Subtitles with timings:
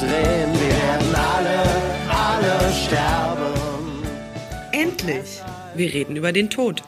[0.00, 0.52] drehen.
[0.52, 1.62] Wir werden alle,
[2.08, 4.02] alle sterben.
[4.72, 5.42] Endlich!
[5.74, 6.82] Wir reden über den Tod.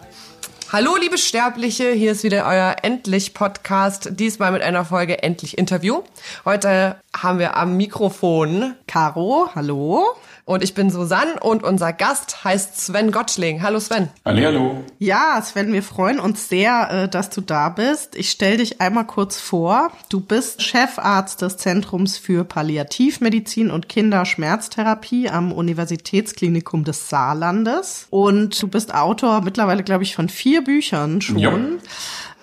[0.72, 6.00] Hallo, liebe Sterbliche, hier ist wieder euer Endlich-Podcast, diesmal mit einer Folge Endlich Interview.
[6.46, 10.02] Heute haben wir am Mikrofon Caro, hallo.
[10.44, 13.62] Und ich bin Susanne und unser Gast heißt Sven Gottschling.
[13.62, 14.08] Hallo Sven.
[14.24, 14.82] Hallo.
[14.98, 18.16] Ja, Sven, wir freuen uns sehr, äh, dass du da bist.
[18.16, 19.92] Ich stelle dich einmal kurz vor.
[20.08, 28.08] Du bist Chefarzt des Zentrums für Palliativmedizin und Kinderschmerztherapie am Universitätsklinikum des Saarlandes.
[28.10, 31.38] Und du bist Autor mittlerweile, glaube ich, von vier Büchern schon.
[31.38, 31.52] Ja.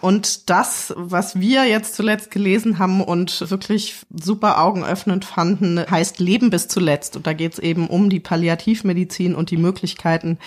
[0.01, 6.49] Und das, was wir jetzt zuletzt gelesen haben und wirklich super augenöffnend fanden, heißt Leben
[6.49, 7.15] bis zuletzt.
[7.15, 10.37] Und da geht es eben um die Palliativmedizin und die Möglichkeiten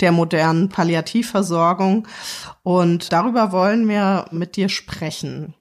[0.00, 2.08] der modernen Palliativversorgung.
[2.62, 5.54] Und darüber wollen wir mit dir sprechen.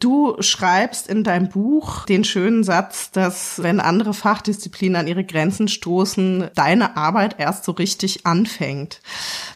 [0.00, 5.66] Du schreibst in deinem Buch den schönen Satz, dass wenn andere Fachdisziplinen an ihre Grenzen
[5.66, 9.00] stoßen, deine Arbeit erst so richtig anfängt.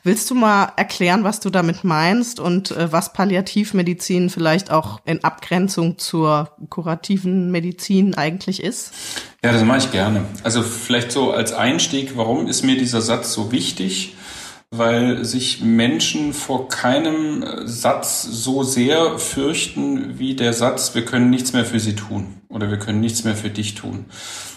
[0.02, 5.22] Willst du mal erklären, was du damit meinst und äh, was Palliativmedizin vielleicht auch in
[5.22, 8.92] Abgrenzung zur kurativen Medizin eigentlich ist?
[9.44, 10.24] Ja, das mache ich gerne.
[10.42, 14.16] Also vielleicht so als Einstieg, warum ist mir dieser Satz so wichtig?
[14.72, 21.52] Weil sich Menschen vor keinem Satz so sehr fürchten wie der Satz, wir können nichts
[21.52, 24.06] mehr für sie tun oder wir können nichts mehr für dich tun.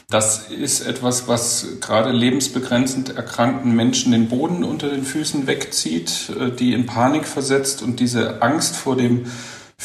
[0.09, 6.51] Das ist etwas, was gerade lebensbegrenzend erkrankten Menschen den Boden unter den Füßen wegzieht, äh,
[6.51, 9.25] die in Panik versetzt und diese Angst vor dem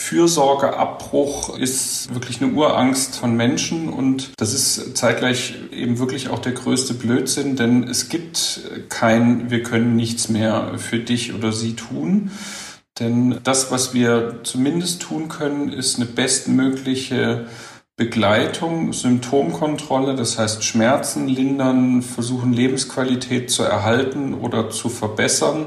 [0.00, 6.52] Fürsorgeabbruch ist wirklich eine Urangst von Menschen und das ist zeitgleich eben wirklich auch der
[6.52, 12.30] größte Blödsinn, denn es gibt kein, wir können nichts mehr für dich oder sie tun.
[12.98, 17.46] Denn das, was wir zumindest tun können, ist eine bestmögliche
[17.96, 25.66] Begleitung, Symptomkontrolle, das heißt Schmerzen lindern, versuchen Lebensqualität zu erhalten oder zu verbessern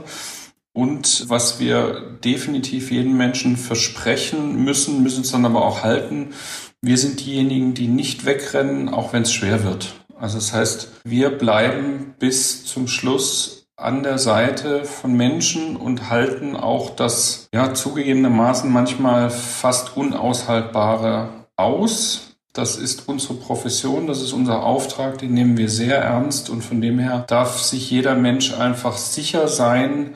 [0.73, 6.33] und was wir definitiv jedem Menschen versprechen müssen, müssen es dann aber auch halten.
[6.81, 9.93] Wir sind diejenigen, die nicht wegrennen, auch wenn es schwer wird.
[10.19, 16.55] Also das heißt, wir bleiben bis zum Schluss an der Seite von Menschen und halten
[16.55, 22.35] auch das, ja, zugegebenermaßen manchmal fast unaushaltbare aus.
[22.53, 26.81] Das ist unsere Profession, das ist unser Auftrag, den nehmen wir sehr ernst und von
[26.81, 30.15] dem her darf sich jeder Mensch einfach sicher sein,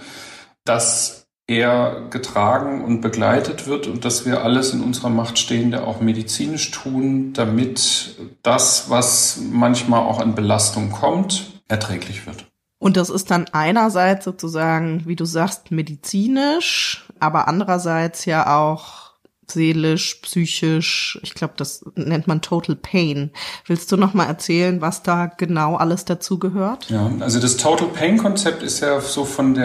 [0.67, 6.01] dass er getragen und begleitet wird und dass wir alles in unserer Macht Stehende auch
[6.01, 12.47] medizinisch tun, damit das, was manchmal auch an Belastung kommt, erträglich wird.
[12.79, 19.06] Und das ist dann einerseits sozusagen, wie du sagst, medizinisch, aber andererseits ja auch
[19.51, 21.19] seelisch, psychisch.
[21.23, 23.31] Ich glaube, das nennt man Total Pain.
[23.65, 26.89] Willst du noch mal erzählen, was da genau alles dazu gehört?
[26.89, 29.63] Ja, also das Total Pain Konzept ist ja so von der,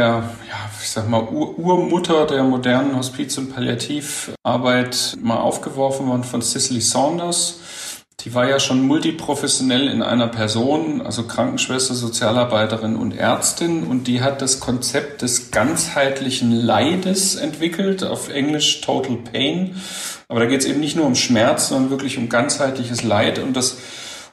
[0.49, 6.43] ja, ich sag mal Ur Urmutter der modernen Hospiz- und Palliativarbeit mal aufgeworfen worden von
[6.43, 7.61] Cicely Saunders
[8.25, 13.83] die war ja schon multiprofessionell in einer Person, also Krankenschwester, Sozialarbeiterin und Ärztin.
[13.83, 19.75] Und die hat das Konzept des ganzheitlichen Leides entwickelt, auf Englisch Total Pain.
[20.29, 23.41] Aber da geht es eben nicht nur um Schmerz, sondern wirklich um ganzheitliches Leid.
[23.41, 23.79] Und das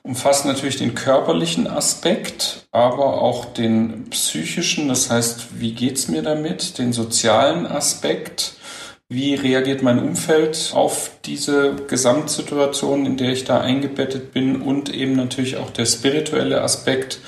[0.03, 4.87] umfasst natürlich den körperlichen Aspekt, aber auch den psychischen.
[4.87, 6.77] Das heißt, wie geht's mir damit?
[6.77, 8.53] Den sozialen Aspekt
[9.09, 15.15] wie reagiert mein Umfeld auf diese Gesamtsituation, in der ich da eingebettet bin und eben
[15.15, 17.19] natürlich auch der spirituelle Aspekt.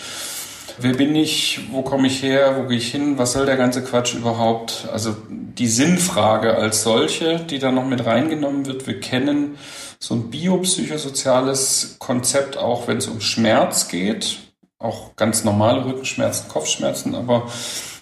[0.78, 1.60] Wer bin ich?
[1.72, 2.56] Wo komme ich her?
[2.58, 3.18] Wo gehe ich hin?
[3.18, 4.88] Was soll der ganze Quatsch überhaupt?
[4.94, 8.86] Also die Sinnfrage als solche, die da noch mit reingenommen wird.
[8.86, 9.58] Wir kennen
[10.00, 14.38] so ein biopsychosoziales Konzept auch, wenn es um Schmerz geht.
[14.78, 17.48] Auch ganz normale Rückenschmerzen, Kopfschmerzen, aber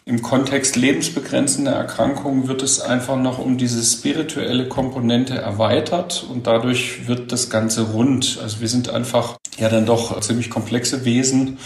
[0.10, 7.08] im Kontext lebensbegrenzender Erkrankungen wird es einfach noch um diese spirituelle Komponente erweitert und dadurch
[7.08, 8.40] wird das Ganze rund.
[8.42, 11.60] Also wir sind einfach ja dann doch ziemlich komplexe Wesen,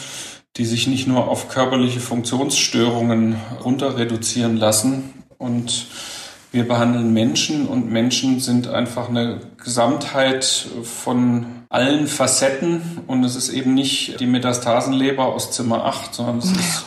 [0.58, 5.14] die sich nicht nur auf körperliche Funktionsstörungen runter reduzieren lassen.
[5.38, 5.88] Und
[6.52, 12.82] wir behandeln Menschen und Menschen sind einfach eine Gesamtheit von allen Facetten.
[13.08, 16.86] Und es ist eben nicht die Metastasenleber aus Zimmer 8, sondern es ist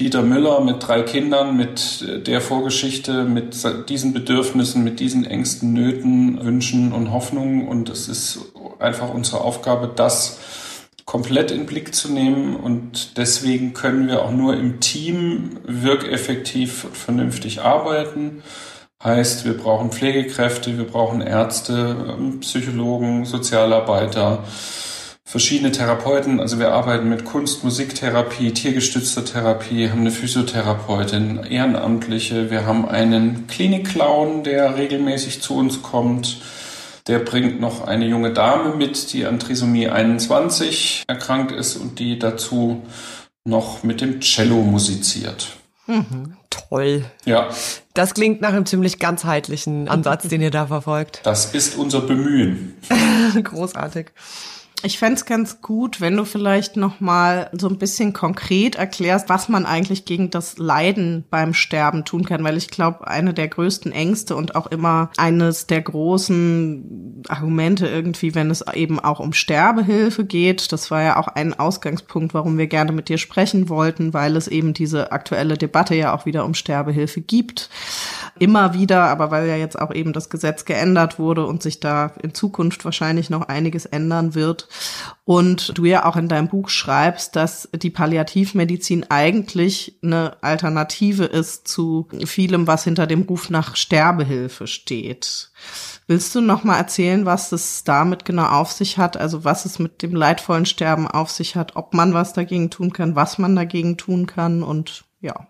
[0.00, 3.56] Dieter Müller mit drei Kindern, mit der Vorgeschichte, mit
[3.88, 7.68] diesen Bedürfnissen, mit diesen Ängsten, Nöten, Wünschen und Hoffnungen.
[7.68, 8.40] Und es ist
[8.80, 10.40] einfach unsere Aufgabe, das
[11.04, 12.56] komplett in Blick zu nehmen.
[12.56, 18.42] Und deswegen können wir auch nur im Team wirkeffektiv vernünftig arbeiten.
[19.02, 24.42] Heißt, wir brauchen Pflegekräfte, wir brauchen Ärzte, Psychologen, Sozialarbeiter,
[25.24, 26.40] verschiedene Therapeuten.
[26.40, 32.50] Also wir arbeiten mit Kunst, Musiktherapie, tiergestützter Therapie, haben eine Physiotherapeutin, Ehrenamtliche.
[32.50, 36.40] Wir haben einen Klinikclown, der regelmäßig zu uns kommt.
[37.06, 42.18] Der bringt noch eine junge Dame mit, die an Trisomie 21 erkrankt ist und die
[42.18, 42.82] dazu
[43.44, 45.48] noch mit dem Cello musiziert.
[45.86, 46.36] Mhm.
[46.48, 47.04] Toll.
[47.26, 47.50] Ja.
[47.92, 51.20] Das klingt nach einem ziemlich ganzheitlichen Ansatz, den ihr da verfolgt.
[51.24, 52.74] Das ist unser Bemühen.
[53.42, 54.12] Großartig.
[54.86, 59.48] Ich fände ganz gut, wenn du vielleicht noch mal so ein bisschen konkret erklärst, was
[59.48, 63.92] man eigentlich gegen das Leiden beim Sterben tun kann, weil ich glaube, eine der größten
[63.92, 70.26] Ängste und auch immer eines der großen Argumente irgendwie, wenn es eben auch um Sterbehilfe
[70.26, 74.36] geht, das war ja auch ein Ausgangspunkt, warum wir gerne mit dir sprechen wollten, weil
[74.36, 77.70] es eben diese aktuelle Debatte ja auch wieder um Sterbehilfe gibt.
[78.38, 82.12] Immer wieder, aber weil ja jetzt auch eben das Gesetz geändert wurde und sich da
[82.20, 84.68] in Zukunft wahrscheinlich noch einiges ändern wird.
[85.24, 91.68] Und du ja auch in deinem Buch schreibst, dass die Palliativmedizin eigentlich eine Alternative ist
[91.68, 95.52] zu vielem, was hinter dem Ruf nach Sterbehilfe steht.
[96.06, 99.16] Willst du noch mal erzählen, was es damit genau auf sich hat?
[99.16, 102.92] Also was es mit dem leidvollen Sterben auf sich hat, ob man was dagegen tun
[102.92, 105.46] kann, was man dagegen tun kann und ja.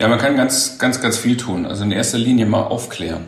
[0.00, 1.66] Ja, man kann ganz, ganz, ganz viel tun.
[1.66, 3.26] Also in erster Linie mal aufklären.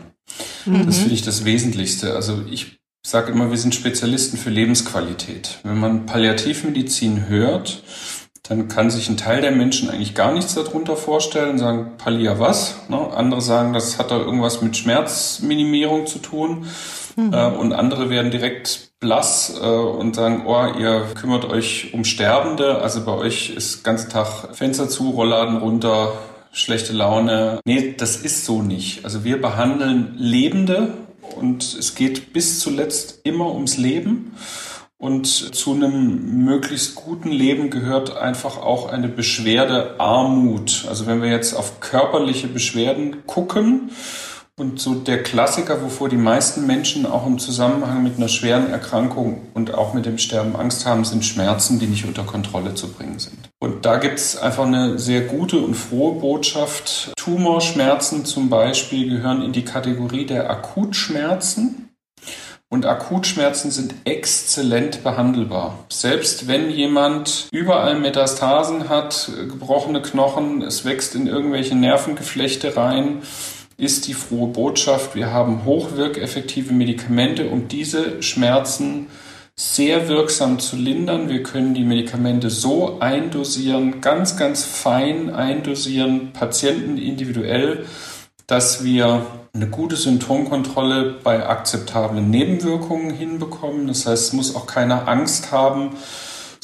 [0.65, 0.85] Mhm.
[0.85, 2.15] Das finde ich das Wesentlichste.
[2.15, 5.59] Also ich sage immer, wir sind Spezialisten für Lebensqualität.
[5.63, 7.83] Wenn man Palliativmedizin hört,
[8.43, 12.75] dann kann sich ein Teil der Menschen eigentlich gar nichts darunter vorstellen, sagen, Pallia was?
[12.89, 12.97] Ne?
[12.97, 16.67] Andere sagen, das hat da irgendwas mit Schmerzminimierung zu tun.
[17.15, 17.33] Mhm.
[17.33, 22.79] Äh, und andere werden direkt blass äh, und sagen, oh, ihr kümmert euch um Sterbende.
[22.81, 26.13] Also bei euch ist ganzen Tag Fenster zu, Rollladen runter,
[26.51, 27.59] schlechte Laune.
[27.65, 29.03] Nee, das ist so nicht.
[29.03, 30.93] Also wir behandeln Lebende
[31.35, 34.35] und es geht bis zuletzt immer ums Leben.
[34.97, 40.85] Und zu einem möglichst guten Leben gehört einfach auch eine Beschwerde Armut.
[40.87, 43.91] Also wenn wir jetzt auf körperliche Beschwerden gucken,
[44.57, 49.41] und so der Klassiker, wovor die meisten Menschen auch im Zusammenhang mit einer schweren Erkrankung
[49.53, 53.19] und auch mit dem Sterben Angst haben, sind Schmerzen, die nicht unter Kontrolle zu bringen
[53.19, 53.37] sind.
[53.59, 57.11] Und da gibt es einfach eine sehr gute und frohe Botschaft.
[57.17, 61.89] Tumorschmerzen zum Beispiel gehören in die Kategorie der Akutschmerzen.
[62.69, 65.85] Und Akutschmerzen sind exzellent behandelbar.
[65.89, 73.21] Selbst wenn jemand überall Metastasen hat, gebrochene Knochen, es wächst in irgendwelche Nervengeflechte rein,
[73.77, 79.07] ist die frohe Botschaft, wir haben hochwirkeffektive Medikamente, um diese Schmerzen
[79.57, 81.29] sehr wirksam zu lindern.
[81.29, 87.85] Wir können die Medikamente so eindosieren, ganz, ganz fein eindosieren, Patienten individuell,
[88.47, 93.87] dass wir eine gute Symptomkontrolle bei akzeptablen Nebenwirkungen hinbekommen.
[93.87, 95.91] Das heißt, es muss auch keiner Angst haben,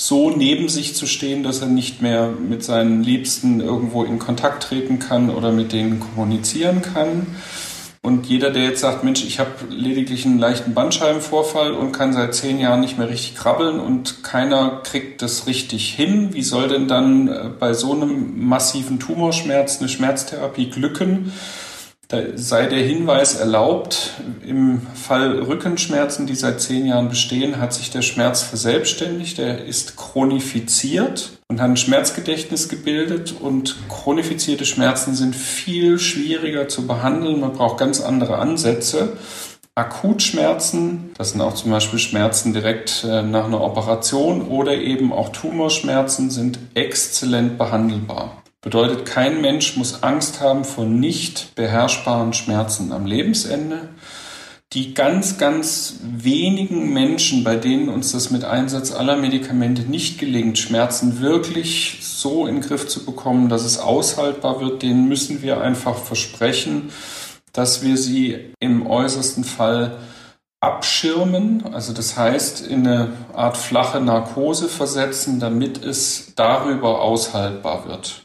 [0.01, 4.63] so neben sich zu stehen, dass er nicht mehr mit seinen Liebsten irgendwo in Kontakt
[4.63, 7.27] treten kann oder mit denen kommunizieren kann.
[8.01, 12.33] Und jeder, der jetzt sagt, Mensch, ich habe lediglich einen leichten Bandscheibenvorfall und kann seit
[12.33, 16.87] zehn Jahren nicht mehr richtig krabbeln und keiner kriegt das richtig hin, wie soll denn
[16.87, 21.31] dann äh, bei so einem massiven Tumorschmerz eine Schmerztherapie glücken?
[22.11, 24.15] Da sei der Hinweis erlaubt,
[24.45, 29.95] im Fall Rückenschmerzen, die seit zehn Jahren bestehen, hat sich der Schmerz verselbstständigt, er ist
[29.95, 37.53] chronifiziert und hat ein Schmerzgedächtnis gebildet und chronifizierte Schmerzen sind viel schwieriger zu behandeln, man
[37.53, 39.13] braucht ganz andere Ansätze.
[39.75, 45.30] Akutschmerzen, das sind auch zum Beispiel Schmerzen direkt äh, nach einer Operation oder eben auch
[45.30, 48.41] Tumorschmerzen, sind exzellent behandelbar.
[48.61, 53.89] Bedeutet, kein Mensch muss Angst haben vor nicht beherrschbaren Schmerzen am Lebensende.
[54.73, 60.59] Die ganz, ganz wenigen Menschen, bei denen uns das mit Einsatz aller Medikamente nicht gelingt,
[60.59, 65.59] Schmerzen wirklich so in den Griff zu bekommen, dass es aushaltbar wird, denen müssen wir
[65.59, 66.91] einfach versprechen,
[67.53, 69.97] dass wir sie im äußersten Fall
[70.61, 78.20] abschirmen, also das heißt in eine Art flache Narkose versetzen, damit es darüber aushaltbar wird.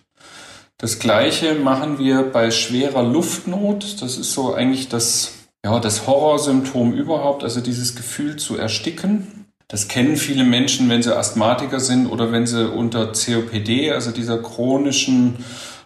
[0.78, 4.02] Das gleiche machen wir bei schwerer Luftnot.
[4.02, 9.47] Das ist so eigentlich das, ja, das Horrorsymptom überhaupt, also dieses Gefühl zu ersticken.
[9.68, 14.38] Das kennen viele Menschen, wenn sie Asthmatiker sind oder wenn sie unter COPD, also dieser
[14.38, 15.38] chronischen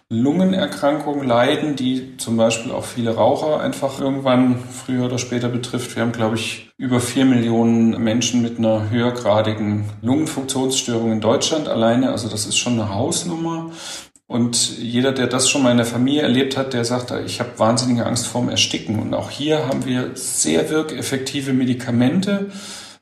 [0.09, 5.95] Lungenerkrankung leiden, die zum Beispiel auch viele Raucher einfach irgendwann früher oder später betrifft.
[5.95, 12.11] Wir haben, glaube ich, über vier Millionen Menschen mit einer höhergradigen Lungenfunktionsstörung in Deutschland alleine.
[12.11, 13.71] Also das ist schon eine Hausnummer.
[14.31, 17.57] Und jeder, der das schon mal in der Familie erlebt hat, der sagt, ich habe
[17.57, 18.99] wahnsinnige Angst vorm Ersticken.
[18.99, 22.49] Und auch hier haben wir sehr wirkeffektive Medikamente,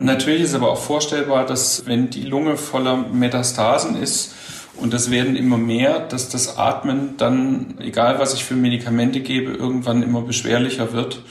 [0.02, 4.34] Natürlich ist aber auch vorstellbar, dass wenn die Lunge voller Metastasen ist,
[4.78, 9.52] und das werden immer mehr, dass das Atmen dann, egal was ich für Medikamente gebe,
[9.52, 11.22] irgendwann immer beschwerlicher wird.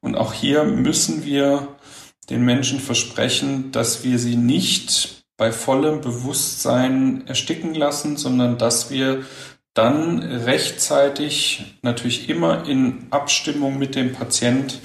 [0.00, 1.66] Und auch hier müssen wir
[2.30, 9.24] den Menschen versprechen, dass wir sie nicht bei vollem Bewusstsein ersticken lassen, sondern dass wir
[9.74, 14.80] dann rechtzeitig, natürlich immer in Abstimmung mit dem Patient,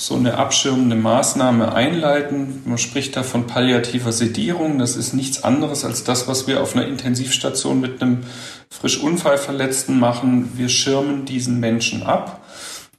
[0.00, 2.62] so eine abschirmende Maßnahme einleiten.
[2.64, 4.78] Man spricht da von palliativer Sedierung.
[4.78, 8.24] Das ist nichts anderes als das, was wir auf einer Intensivstation mit einem
[8.70, 10.52] frisch Unfallverletzten machen.
[10.54, 12.40] Wir schirmen diesen Menschen ab.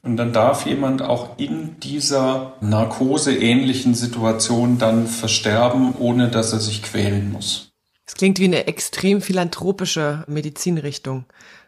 [0.04, 6.82] Und dann darf jemand auch in dieser narkoseähnlichen Situation dann versterben, ohne dass er sich
[6.82, 7.70] quälen muss.
[8.04, 11.24] Es klingt wie eine extrem philanthropische Medizinrichtung.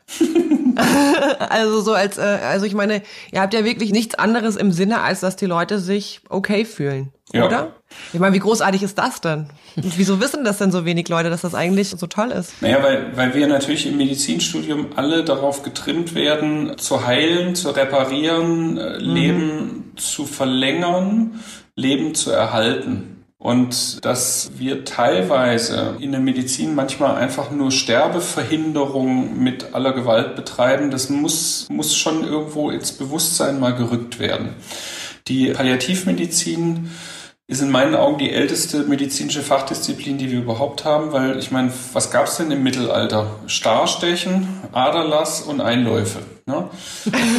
[1.49, 5.01] also so als, äh, also ich meine, ihr habt ja wirklich nichts anderes im Sinne,
[5.01, 7.47] als dass die Leute sich okay fühlen, Ja.
[7.47, 7.73] oder?
[8.13, 9.47] Ich meine, wie großartig ist das denn?
[9.77, 12.63] Und wieso wissen das denn so wenig Leute, dass das eigentlich so toll ist?
[12.63, 18.79] Naja, weil, weil wir natürlich im Medizinstudium alle darauf getrimmt werden, zu heilen, zu reparieren,
[18.79, 21.41] äh, Leben zu verlängern,
[21.75, 23.25] Leben zu erhalten.
[23.37, 30.91] Und dass wir teilweise in der Medizin manchmal einfach nur Sterbeverhinderung mit aller Gewalt betreiben,
[30.91, 34.55] das muss, muss schon irgendwo ins Bewusstsein mal gerückt werden.
[35.29, 36.91] Die Palliativmedizin
[37.47, 41.71] ist in meinen Augen die älteste medizinische Fachdisziplin, die wir überhaupt haben, weil ich meine,
[41.93, 43.27] was gab es denn im Mittelalter?
[43.47, 46.21] Starstechen, Aderlass und Einläufe.
[46.47, 46.71] Ne?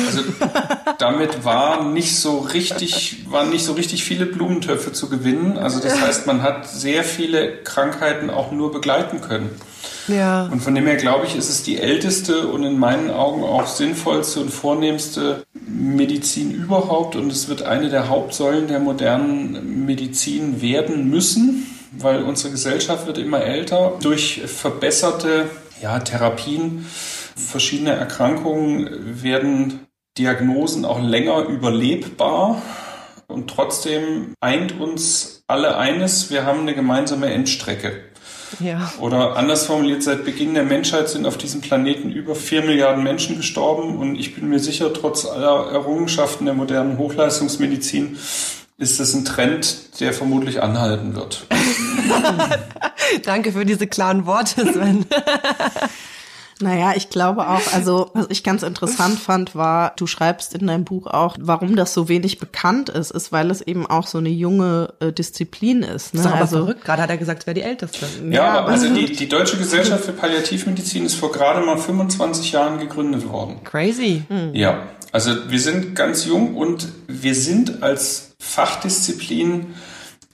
[0.05, 0.21] Also
[0.99, 5.57] damit war nicht so richtig, waren nicht so richtig viele Blumentöpfe zu gewinnen.
[5.57, 9.49] Also das heißt, man hat sehr viele Krankheiten auch nur begleiten können.
[10.07, 10.45] Ja.
[10.51, 13.67] Und von dem her glaube ich, ist es die älteste und in meinen Augen auch
[13.67, 17.15] sinnvollste und vornehmste Medizin überhaupt.
[17.15, 23.17] Und es wird eine der Hauptsäulen der modernen Medizin werden müssen, weil unsere Gesellschaft wird
[23.17, 23.93] immer älter.
[24.01, 25.49] Durch verbesserte
[25.81, 26.85] ja, Therapien,
[27.35, 32.61] verschiedene Erkrankungen werden Diagnosen auch länger überlebbar.
[33.27, 38.03] Und trotzdem eint uns alle eines, wir haben eine gemeinsame Endstrecke.
[38.59, 38.91] Ja.
[38.99, 43.37] Oder anders formuliert, seit Beginn der Menschheit sind auf diesem Planeten über vier Milliarden Menschen
[43.37, 48.17] gestorben und ich bin mir sicher, trotz aller Errungenschaften der modernen Hochleistungsmedizin
[48.77, 51.47] ist das ein Trend, der vermutlich anhalten wird.
[53.23, 55.05] Danke für diese klaren Worte, Sven.
[56.61, 60.85] Naja, ich glaube auch, also was ich ganz interessant fand, war, du schreibst in deinem
[60.85, 64.29] Buch auch, warum das so wenig bekannt ist, ist, weil es eben auch so eine
[64.29, 66.13] junge äh, Disziplin ist.
[66.13, 66.21] Ne?
[66.21, 66.85] Das ist aber also, verrückt.
[66.85, 68.05] Gerade hat er gesagt, es wäre die älteste.
[68.29, 72.79] Ja, aber also die, die Deutsche Gesellschaft für Palliativmedizin ist vor gerade mal 25 Jahren
[72.79, 73.63] gegründet worden.
[73.63, 74.23] Crazy.
[74.53, 79.73] Ja, also wir sind ganz jung und wir sind als Fachdisziplin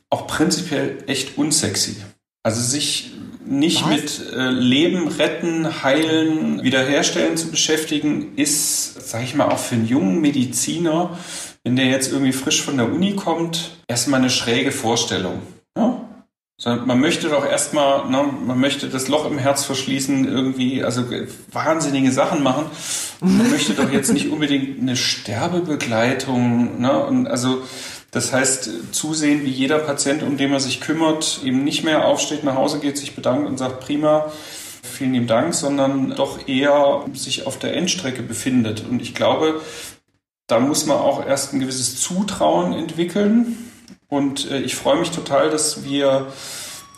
[0.09, 1.97] auch prinzipiell echt unsexy.
[2.43, 3.11] Also sich
[3.51, 3.89] nicht Was?
[3.89, 9.87] mit äh, Leben retten, heilen, wiederherstellen zu beschäftigen, ist, sage ich mal, auch für einen
[9.87, 11.17] jungen Mediziner,
[11.63, 15.41] wenn der jetzt irgendwie frisch von der Uni kommt, erstmal eine schräge Vorstellung.
[15.77, 16.01] Ja?
[16.57, 21.01] Sondern man möchte doch erstmal, ne, man möchte das Loch im Herz verschließen, irgendwie, also
[21.11, 22.65] äh, wahnsinnige Sachen machen.
[23.19, 27.03] Und man möchte doch jetzt nicht unbedingt eine Sterbebegleitung, ne?
[27.05, 27.63] Und also
[28.11, 32.43] das heißt, zusehen, wie jeder Patient, um den man sich kümmert, eben nicht mehr aufsteht,
[32.43, 34.31] nach Hause geht, sich bedankt und sagt, prima,
[34.83, 38.83] vielen lieben Dank, sondern doch eher sich auf der Endstrecke befindet.
[38.89, 39.61] Und ich glaube,
[40.47, 43.57] da muss man auch erst ein gewisses Zutrauen entwickeln.
[44.09, 46.27] Und äh, ich freue mich total, dass wir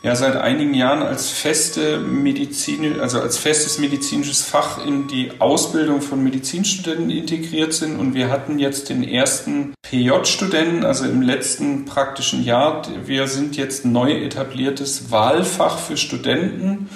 [0.03, 6.01] ja seit einigen Jahren als feste Medizin, also als festes medizinisches Fach in die Ausbildung
[6.01, 7.97] von Medizinstudenten integriert sind.
[7.97, 12.81] Und wir hatten jetzt den ersten PJ-Studenten, also im letzten praktischen Jahr.
[13.05, 16.89] Wir sind jetzt neu etabliertes Wahlfach für Studenten.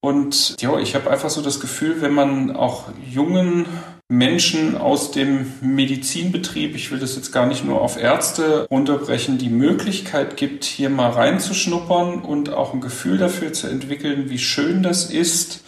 [0.00, 3.66] Und ja, ich habe einfach so das Gefühl, wenn man auch jungen
[4.10, 9.50] Menschen aus dem Medizinbetrieb, ich will das jetzt gar nicht nur auf Ärzte runterbrechen, die
[9.50, 15.10] Möglichkeit gibt, hier mal reinzuschnuppern und auch ein Gefühl dafür zu entwickeln, wie schön das
[15.10, 15.60] ist,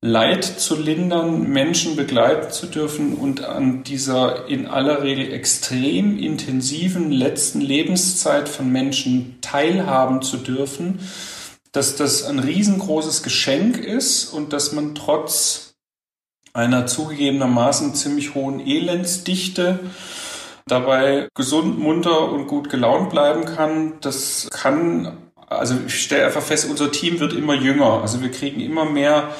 [0.00, 7.10] Leid zu lindern, Menschen begleiten zu dürfen und an dieser in aller Regel extrem intensiven
[7.10, 11.00] letzten Lebenszeit von Menschen teilhaben zu dürfen,
[11.72, 15.67] dass das ein riesengroßes Geschenk ist und dass man trotz
[16.52, 19.78] einer zugegebenermaßen ziemlich hohen Elendsdichte
[20.66, 23.94] dabei gesund, munter und gut gelaunt bleiben kann.
[24.00, 25.16] Das kann,
[25.48, 28.00] also ich stelle einfach fest, unser Team wird immer jünger.
[28.02, 29.30] Also wir kriegen immer mehr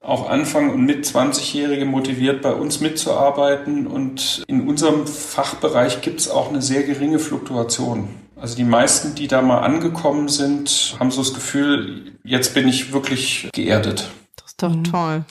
[0.00, 3.86] auch Anfang und mit 20-Jährige motiviert, bei uns mitzuarbeiten.
[3.86, 8.08] Und in unserem Fachbereich gibt es auch eine sehr geringe Fluktuation.
[8.36, 12.92] Also die meisten, die da mal angekommen sind, haben so das Gefühl, jetzt bin ich
[12.92, 14.10] wirklich geerdet.
[14.36, 14.84] Das ist doch mhm.
[14.84, 15.24] toll.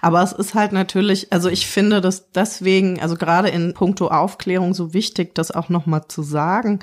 [0.00, 4.74] Aber es ist halt natürlich, also ich finde das deswegen, also gerade in puncto Aufklärung
[4.74, 6.80] so wichtig, das auch nochmal zu sagen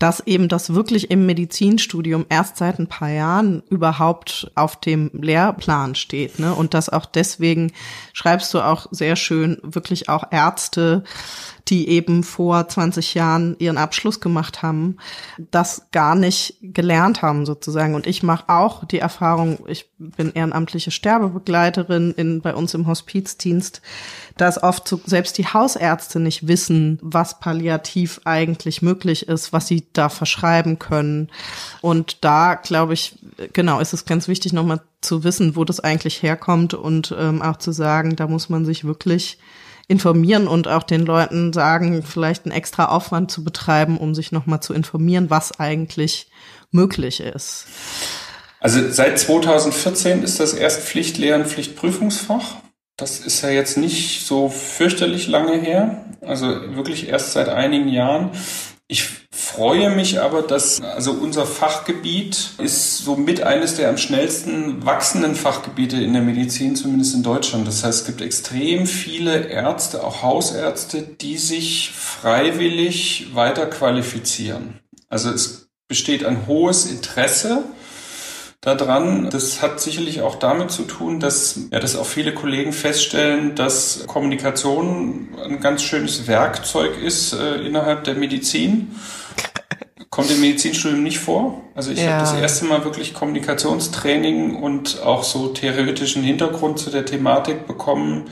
[0.00, 5.94] dass eben das wirklich im Medizinstudium erst seit ein paar Jahren überhaupt auf dem Lehrplan
[5.94, 6.38] steht.
[6.38, 6.54] Ne?
[6.54, 7.72] Und dass auch deswegen
[8.14, 11.04] schreibst du auch sehr schön wirklich auch Ärzte
[11.68, 14.96] die eben vor 20 Jahren ihren Abschluss gemacht haben,
[15.50, 17.94] das gar nicht gelernt haben sozusagen.
[17.94, 23.82] Und ich mache auch die Erfahrung, ich bin ehrenamtliche Sterbebegleiterin in, bei uns im Hospizdienst,
[24.36, 29.84] dass oft so selbst die Hausärzte nicht wissen, was palliativ eigentlich möglich ist, was sie
[29.92, 31.28] da verschreiben können.
[31.82, 33.18] Und da, glaube ich,
[33.52, 37.56] genau, ist es ganz wichtig, nochmal zu wissen, wo das eigentlich herkommt und ähm, auch
[37.56, 39.38] zu sagen, da muss man sich wirklich
[39.90, 44.60] informieren und auch den Leuten sagen, vielleicht einen extra Aufwand zu betreiben, um sich nochmal
[44.60, 46.30] zu informieren, was eigentlich
[46.70, 47.66] möglich ist.
[48.60, 52.56] Also seit 2014 ist das erst Pflichtlehren Pflichtprüfungsfach.
[52.96, 58.30] Das ist ja jetzt nicht so fürchterlich lange her, also wirklich erst seit einigen Jahren.
[58.86, 59.19] Ich
[59.50, 65.96] freue mich aber, dass also unser Fachgebiet ist somit eines der am schnellsten wachsenden Fachgebiete
[65.96, 67.66] in der Medizin, zumindest in Deutschland.
[67.66, 74.80] Das heißt, es gibt extrem viele Ärzte, auch Hausärzte, die sich freiwillig weiter qualifizieren.
[75.08, 77.64] Also es besteht ein hohes Interesse
[78.60, 79.30] daran.
[79.30, 84.04] Das hat sicherlich auch damit zu tun, dass, ja, dass auch viele Kollegen feststellen, dass
[84.06, 88.94] Kommunikation ein ganz schönes Werkzeug ist äh, innerhalb der Medizin.
[90.10, 91.62] Kommt im Medizinstudium nicht vor.
[91.76, 92.12] Also ich ja.
[92.12, 98.28] habe das erste Mal wirklich Kommunikationstraining und auch so theoretischen Hintergrund zu der Thematik bekommen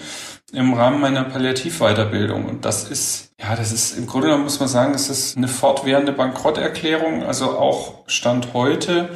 [0.53, 2.47] im Rahmen meiner Palliativweiterbildung.
[2.47, 5.47] Und das ist, ja, das ist im Grunde genommen muss man sagen, es ist eine
[5.47, 7.23] fortwährende Bankrotterklärung.
[7.23, 9.11] Also auch Stand heute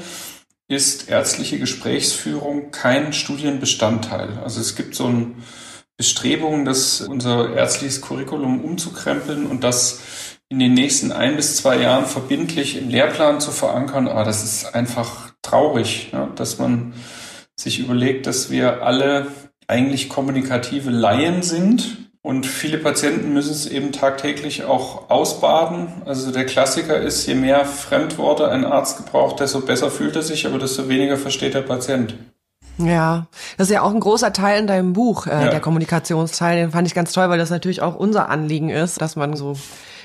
[0.68, 4.38] ist ärztliche Gesprächsführung kein Studienbestandteil.
[4.44, 5.42] Also es gibt so ein
[5.96, 10.00] Bestrebungen, das unser ärztliches Curriculum umzukrempeln und das
[10.52, 14.06] in den nächsten ein bis zwei Jahren verbindlich im Lehrplan zu verankern.
[14.06, 16.92] Aber das ist einfach traurig, ja, dass man
[17.56, 19.28] sich überlegt, dass wir alle
[19.66, 25.88] eigentlich kommunikative Laien sind und viele Patienten müssen es eben tagtäglich auch ausbaden.
[26.04, 30.46] Also der Klassiker ist, je mehr Fremdworte ein Arzt gebraucht, desto besser fühlt er sich,
[30.46, 32.14] aber desto weniger versteht der Patient.
[32.76, 35.48] Ja, das ist ja auch ein großer Teil in deinem Buch, äh, ja.
[35.48, 36.56] der Kommunikationsteil.
[36.56, 39.56] Den fand ich ganz toll, weil das natürlich auch unser Anliegen ist, dass man so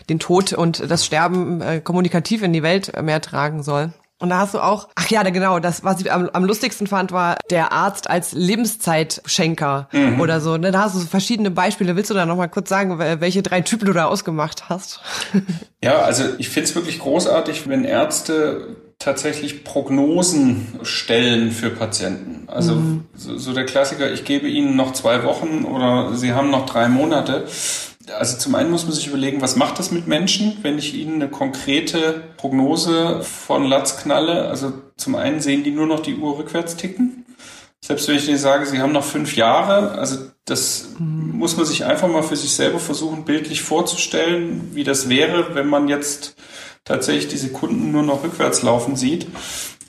[0.09, 3.91] den Tod und das Sterben äh, kommunikativ in die Welt mehr tragen soll.
[4.19, 7.11] Und da hast du auch, ach ja, genau, das, was ich am, am lustigsten fand,
[7.11, 10.19] war der Arzt als Lebenszeitschenker mhm.
[10.19, 10.57] oder so.
[10.57, 10.71] Ne?
[10.71, 11.95] Da hast du so verschiedene Beispiele.
[11.95, 15.01] Willst du da nochmal kurz sagen, welche drei Typen du da ausgemacht hast?
[15.83, 22.49] Ja, also ich finde es wirklich großartig, wenn Ärzte tatsächlich Prognosen stellen für Patienten.
[22.49, 23.05] Also mhm.
[23.13, 26.89] so, so der Klassiker, ich gebe Ihnen noch zwei Wochen oder Sie haben noch drei
[26.89, 27.45] Monate
[28.11, 31.15] also zum einen muss man sich überlegen, was macht das mit Menschen, wenn ich ihnen
[31.15, 34.47] eine konkrete Prognose von Latz knalle.
[34.47, 37.25] Also zum einen sehen die nur noch die Uhr rückwärts ticken.
[37.79, 41.37] Selbst wenn ich denen sage, sie haben noch fünf Jahre, also das mhm.
[41.37, 45.67] muss man sich einfach mal für sich selber versuchen, bildlich vorzustellen, wie das wäre, wenn
[45.67, 46.35] man jetzt
[46.85, 49.27] tatsächlich die Sekunden nur noch rückwärts laufen sieht.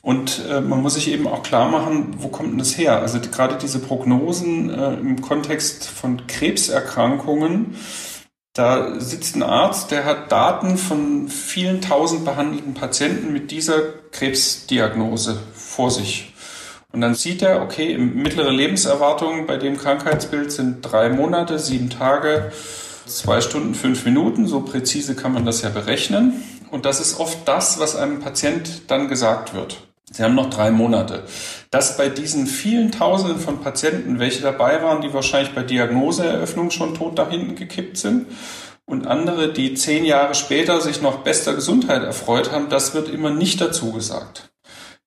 [0.03, 3.01] Und äh, man muss sich eben auch klar machen, wo kommt denn das her?
[3.01, 7.77] Also die, gerade diese Prognosen äh, im Kontext von Krebserkrankungen,
[8.59, 15.39] da sitzt ein Arzt, der hat Daten von vielen tausend behandelten Patienten mit dieser Krebsdiagnose
[15.55, 16.35] vor sich.
[16.91, 22.51] Und dann sieht er, okay, mittlere Lebenserwartung bei dem Krankheitsbild sind drei Monate, sieben Tage,
[23.07, 24.49] zwei Stunden, fünf Minuten.
[24.49, 26.43] So präzise kann man das ja berechnen.
[26.71, 29.77] Und das ist oft das, was einem Patient dann gesagt wird.
[30.11, 31.25] Sie haben noch drei Monate.
[31.71, 36.95] Dass bei diesen vielen Tausenden von Patienten, welche dabei waren, die wahrscheinlich bei Diagnoseeröffnung schon
[36.95, 38.27] tot da hinten gekippt sind
[38.87, 43.31] und andere, die zehn Jahre später sich noch bester Gesundheit erfreut haben, das wird immer
[43.31, 44.51] nicht dazu gesagt.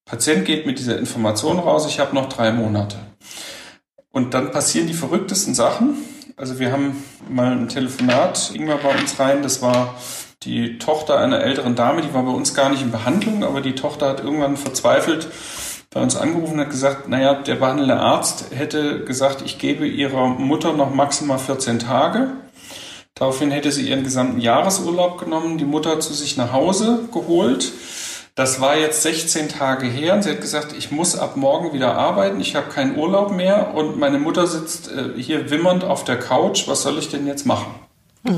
[0.06, 2.98] Patient geht mit dieser Information raus, ich habe noch drei Monate.
[4.12, 5.98] Und dann passieren die verrücktesten Sachen.
[6.36, 9.96] Also wir haben mal ein Telefonat, Ingmar bei uns rein, das war
[10.44, 13.76] die Tochter einer älteren Dame, die war bei uns gar nicht in Behandlung, aber die
[13.76, 15.28] Tochter hat irgendwann verzweifelt
[15.94, 20.28] bei uns angerufen und hat gesagt, naja, der behandelnde Arzt hätte gesagt, ich gebe ihrer
[20.28, 22.30] Mutter noch maximal 14 Tage.
[23.14, 27.74] Daraufhin hätte sie ihren gesamten Jahresurlaub genommen, die Mutter zu sich nach Hause geholt.
[28.36, 31.98] Das war jetzt 16 Tage her und sie hat gesagt, ich muss ab morgen wieder
[31.98, 36.18] arbeiten, ich habe keinen Urlaub mehr und meine Mutter sitzt äh, hier wimmernd auf der
[36.18, 37.76] Couch, was soll ich denn jetzt machen?
[38.24, 38.38] Oh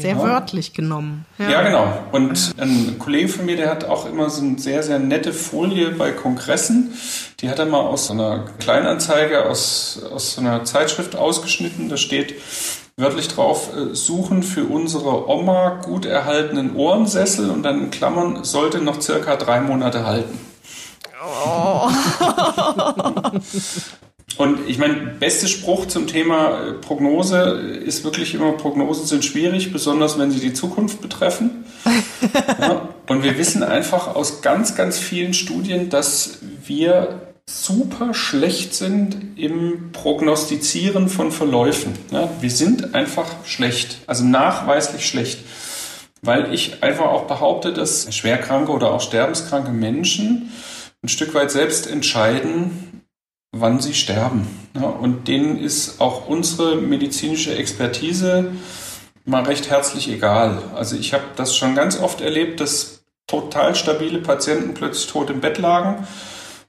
[0.00, 1.26] Sehr wörtlich genommen.
[1.38, 1.50] Ja.
[1.50, 1.62] ja.
[1.62, 1.86] genau.
[2.12, 5.90] Und ein Kollege von mir, der hat auch immer so eine sehr, sehr nette Folie
[5.90, 6.94] bei Kongressen.
[7.40, 11.90] Die hat er mal aus so einer Kleinanzeige, aus, aus so einer Zeitschrift ausgeschnitten.
[11.90, 12.34] Da steht
[12.96, 18.78] wörtlich drauf, äh, suchen für unsere Oma gut erhaltenen Ohrensessel und dann in Klammern sollte
[18.78, 20.38] noch circa drei Monate halten.
[21.46, 21.90] Oh.
[24.36, 27.38] Und ich meine, beste Spruch zum Thema äh, Prognose
[27.84, 31.64] ist wirklich immer, Prognosen sind schwierig, besonders wenn sie die Zukunft betreffen.
[32.60, 39.38] ja, und wir wissen einfach aus ganz, ganz vielen Studien, dass wir super schlecht sind
[39.38, 41.92] im Prognostizieren von Verläufen.
[42.10, 45.40] Ja, wir sind einfach schlecht, also nachweislich schlecht.
[46.22, 50.50] Weil ich einfach auch behaupte, dass schwerkranke oder auch sterbenskranke Menschen
[51.02, 53.03] ein Stück weit selbst entscheiden,
[53.54, 54.46] wann sie sterben.
[55.00, 58.52] Und denen ist auch unsere medizinische Expertise
[59.24, 60.58] mal recht herzlich egal.
[60.74, 65.40] Also ich habe das schon ganz oft erlebt, dass total stabile Patienten plötzlich tot im
[65.40, 66.06] Bett lagen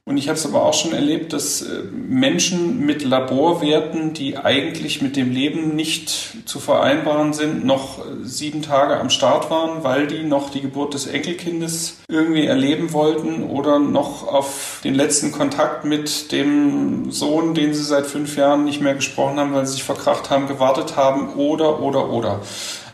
[0.08, 5.02] und ich habe es aber auch schon erlebt, dass äh, Menschen mit Laborwerten, die eigentlich
[5.02, 10.06] mit dem Leben nicht zu vereinbaren sind, noch äh, sieben Tage am Start waren, weil
[10.06, 15.84] die noch die Geburt des Enkelkindes irgendwie erleben wollten oder noch auf den letzten Kontakt
[15.84, 19.82] mit dem Sohn, den sie seit fünf Jahren nicht mehr gesprochen haben, weil sie sich
[19.82, 22.42] verkracht haben, gewartet haben oder, oder, oder.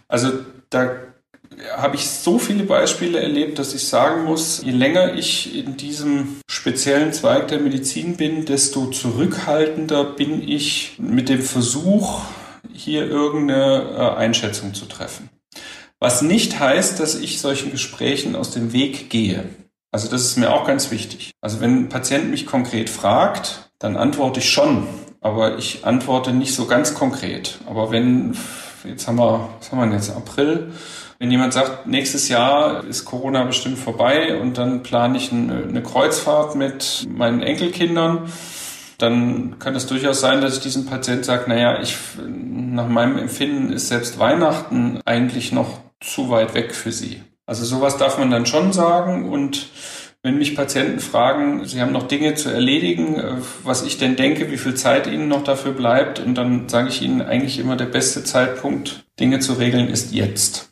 [0.08, 0.30] Also
[0.70, 0.88] da
[1.76, 6.40] habe ich so viele Beispiele erlebt, dass ich sagen muss, je länger ich in diesem
[6.48, 12.22] speziellen Zweig der Medizin bin, desto zurückhaltender bin ich mit dem Versuch,
[12.72, 15.28] hier irgendeine äh, Einschätzung zu treffen.
[15.98, 19.44] Was nicht heißt, dass ich solchen Gesprächen aus dem Weg gehe.
[19.92, 21.32] Also das ist mir auch ganz wichtig.
[21.40, 24.88] Also wenn ein Patient mich konkret fragt, dann antworte ich schon,
[25.20, 27.58] aber ich antworte nicht so ganz konkret.
[27.66, 28.36] Aber wenn,
[28.84, 30.72] jetzt haben wir, was haben wir jetzt, April,
[31.22, 36.56] wenn jemand sagt, nächstes Jahr ist Corona bestimmt vorbei und dann plane ich eine Kreuzfahrt
[36.56, 38.32] mit meinen Enkelkindern,
[38.98, 43.72] dann kann es durchaus sein, dass ich diesem Patient sage, naja, ich, nach meinem Empfinden
[43.72, 47.22] ist selbst Weihnachten eigentlich noch zu weit weg für Sie.
[47.46, 49.68] Also sowas darf man dann schon sagen und
[50.24, 54.50] wenn mich Patienten fragen, sie haben noch Dinge zu erledigen, äh, was ich denn denke,
[54.50, 57.86] wie viel Zeit ihnen noch dafür bleibt, und dann sage ich ihnen eigentlich immer, der
[57.86, 60.71] beste Zeitpunkt, Dinge zu regeln, ist jetzt.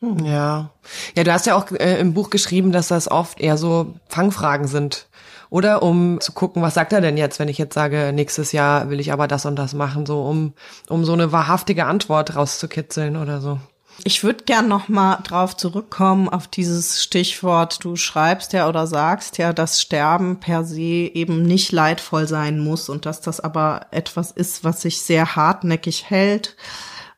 [0.00, 0.70] Ja.
[1.14, 4.66] Ja, du hast ja auch äh, im Buch geschrieben, dass das oft eher so Fangfragen
[4.66, 5.06] sind.
[5.50, 8.88] Oder um zu gucken, was sagt er denn jetzt, wenn ich jetzt sage, nächstes Jahr
[8.88, 10.54] will ich aber das und das machen, so um,
[10.88, 13.58] um so eine wahrhaftige Antwort rauszukitzeln oder so.
[14.04, 17.84] Ich würde gern noch mal drauf zurückkommen auf dieses Stichwort.
[17.84, 22.88] Du schreibst ja oder sagst ja, dass Sterben per se eben nicht leidvoll sein muss
[22.88, 26.56] und dass das aber etwas ist, was sich sehr hartnäckig hält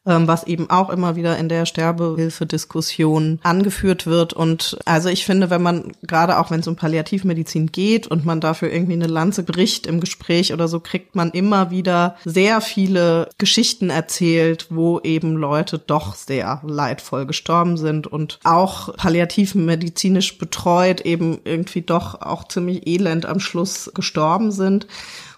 [0.05, 4.33] was eben auch immer wieder in der Sterbehilfe-Diskussion angeführt wird.
[4.33, 8.41] Und also ich finde, wenn man, gerade auch wenn es um Palliativmedizin geht und man
[8.41, 13.29] dafür irgendwie eine Lanze bricht im Gespräch oder so, kriegt man immer wieder sehr viele
[13.39, 21.41] Geschichten erzählt, wo eben Leute doch sehr leidvoll gestorben sind und auch palliativmedizinisch betreut eben
[21.45, 24.87] irgendwie doch auch ziemlich elend am Schluss gestorben sind.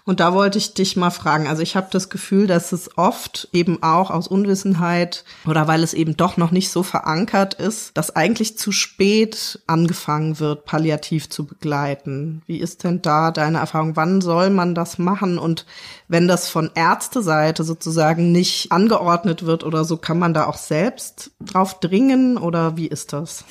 [0.05, 1.47] Und da wollte ich dich mal fragen.
[1.47, 5.95] Also ich habe das Gefühl, dass es oft eben auch aus Unwissenheit oder weil es
[5.95, 11.47] eben doch noch nicht so verankert ist, dass eigentlich zu spät angefangen wird, palliativ zu
[11.47, 12.43] begleiten.
[12.45, 13.95] Wie ist denn da deine Erfahrung?
[13.95, 15.39] Wann soll man das machen?
[15.39, 15.65] Und
[16.07, 21.31] wenn das von Ärzteseite sozusagen nicht angeordnet wird oder so, kann man da auch selbst
[21.41, 23.43] drauf dringen oder wie ist das?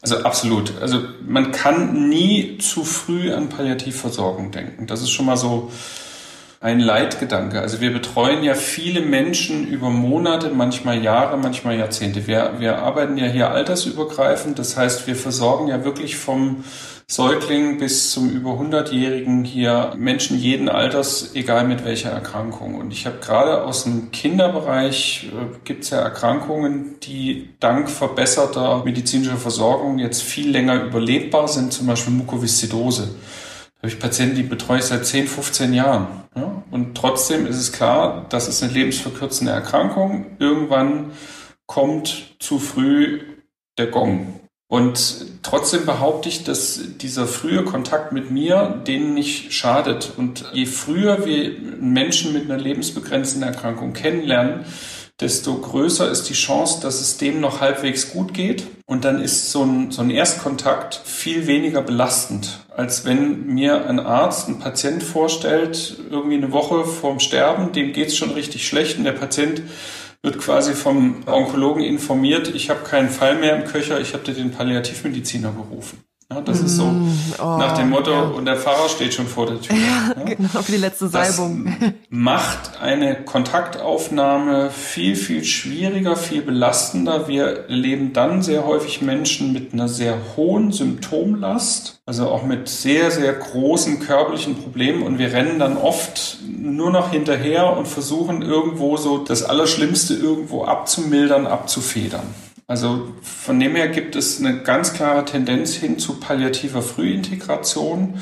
[0.00, 0.72] Also absolut.
[0.80, 4.86] Also man kann nie zu früh an Palliativversorgung denken.
[4.86, 5.70] Das ist schon mal so
[6.60, 7.60] ein Leitgedanke.
[7.60, 12.26] Also wir betreuen ja viele Menschen über Monate, manchmal Jahre, manchmal Jahrzehnte.
[12.26, 14.58] Wir, wir arbeiten ja hier altersübergreifend.
[14.58, 16.64] Das heißt, wir versorgen ja wirklich vom
[17.10, 22.74] Säugling bis zum über 100-Jährigen hier Menschen jeden Alters, egal mit welcher Erkrankung.
[22.74, 28.84] Und ich habe gerade aus dem Kinderbereich, äh, gibt es ja Erkrankungen, die dank verbesserter
[28.84, 33.04] medizinischer Versorgung jetzt viel länger überlebbar sind, zum Beispiel Mukoviszidose.
[33.06, 36.08] Da habe ich Patienten, die betreue ich seit 10, 15 Jahren.
[36.36, 36.62] Ja?
[36.70, 40.36] Und trotzdem ist es klar, das ist eine lebensverkürzende Erkrankung.
[40.38, 41.12] Irgendwann
[41.64, 43.20] kommt zu früh
[43.78, 44.37] der Gong.
[44.68, 50.12] Und trotzdem behaupte ich, dass dieser frühe Kontakt mit mir denen nicht schadet.
[50.18, 54.66] Und je früher wir Menschen mit einer lebensbegrenzenden Erkrankung kennenlernen,
[55.20, 58.66] desto größer ist die Chance, dass es dem noch halbwegs gut geht.
[58.84, 64.00] Und dann ist so ein, so ein Erstkontakt viel weniger belastend, als wenn mir ein
[64.00, 69.04] Arzt einen Patient vorstellt, irgendwie eine Woche vorm Sterben, dem geht's schon richtig schlecht und
[69.04, 69.62] der Patient
[70.22, 74.34] wird quasi vom Onkologen informiert, ich habe keinen Fall mehr im Köcher, ich habe dir
[74.34, 76.02] den Palliativmediziner gerufen.
[76.30, 76.92] Ja, das ist so
[77.38, 78.20] oh, nach dem Motto, ja.
[78.20, 79.74] und der Fahrer steht schon vor der Tür.
[79.74, 81.74] Ja, Genau, für die letzte Salbung.
[81.80, 87.28] Das macht eine Kontaktaufnahme viel, viel schwieriger, viel belastender.
[87.28, 93.10] Wir erleben dann sehr häufig Menschen mit einer sehr hohen Symptomlast, also auch mit sehr,
[93.10, 95.04] sehr großen körperlichen Problemen.
[95.04, 100.66] Und wir rennen dann oft nur noch hinterher und versuchen irgendwo so das Allerschlimmste irgendwo
[100.66, 102.26] abzumildern, abzufedern.
[102.68, 108.20] Also von dem her gibt es eine ganz klare Tendenz hin zu palliativer Frühintegration.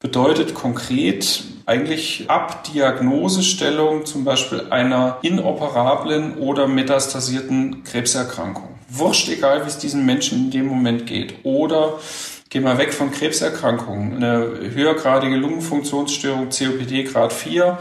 [0.00, 8.80] Bedeutet konkret eigentlich ab Diagnosestellung zum Beispiel einer inoperablen oder metastasierten Krebserkrankung.
[8.88, 11.44] Wurscht egal, wie es diesen Menschen in dem Moment geht.
[11.44, 12.00] Oder
[12.50, 14.16] geh mal weg von Krebserkrankungen.
[14.16, 17.78] Eine höhergradige Lungenfunktionsstörung, COPD Grad 4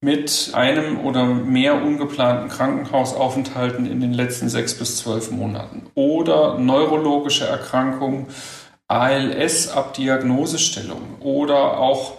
[0.00, 5.86] mit einem oder mehr ungeplanten Krankenhausaufenthalten in den letzten sechs bis zwölf Monaten.
[5.94, 8.26] Oder neurologische Erkrankungen,
[8.86, 11.16] ALS ab Diagnosestellung.
[11.20, 12.14] Oder auch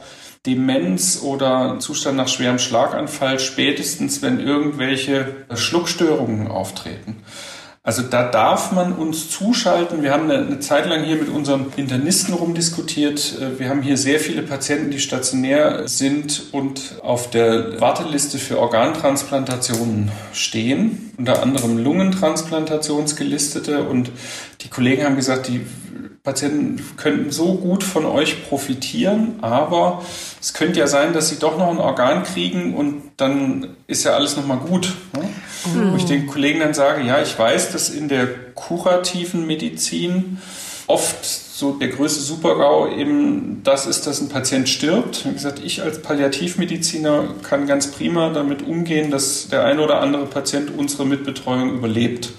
[0.46, 7.24] Demenz oder Zustand nach schwerem Schlaganfall, spätestens wenn irgendwelche Schluckstörungen auftreten.
[7.90, 10.04] Also da darf man uns zuschalten.
[10.04, 13.40] Wir haben eine, Zeit lang hier mit unseren Internisten rumdiskutiert.
[13.58, 20.12] Wir haben hier sehr viele Patienten, die stationär sind und auf der Warteliste für Organtransplantationen
[20.34, 23.82] stehen, unter anderem Lungentransplantationsgelistete.
[23.82, 24.12] Und
[24.62, 25.62] die Kollegen haben gesagt, die
[26.24, 30.04] Patienten könnten so gut von euch profitieren, aber
[30.42, 34.12] es könnte ja sein, dass sie doch noch ein Organ kriegen und dann ist ja
[34.12, 34.94] alles nochmal gut.
[35.14, 35.30] Ne?
[35.74, 35.92] Mhm.
[35.92, 40.40] Wo ich den Kollegen dann sage, ja, ich weiß, dass in der kurativen Medizin
[40.88, 41.26] oft
[41.60, 45.26] so der größte Supergau eben das ist, dass ein Patient stirbt.
[45.26, 50.26] Wie gesagt, ich als Palliativmediziner kann ganz prima damit umgehen, dass der eine oder andere
[50.26, 52.30] Patient unsere Mitbetreuung überlebt.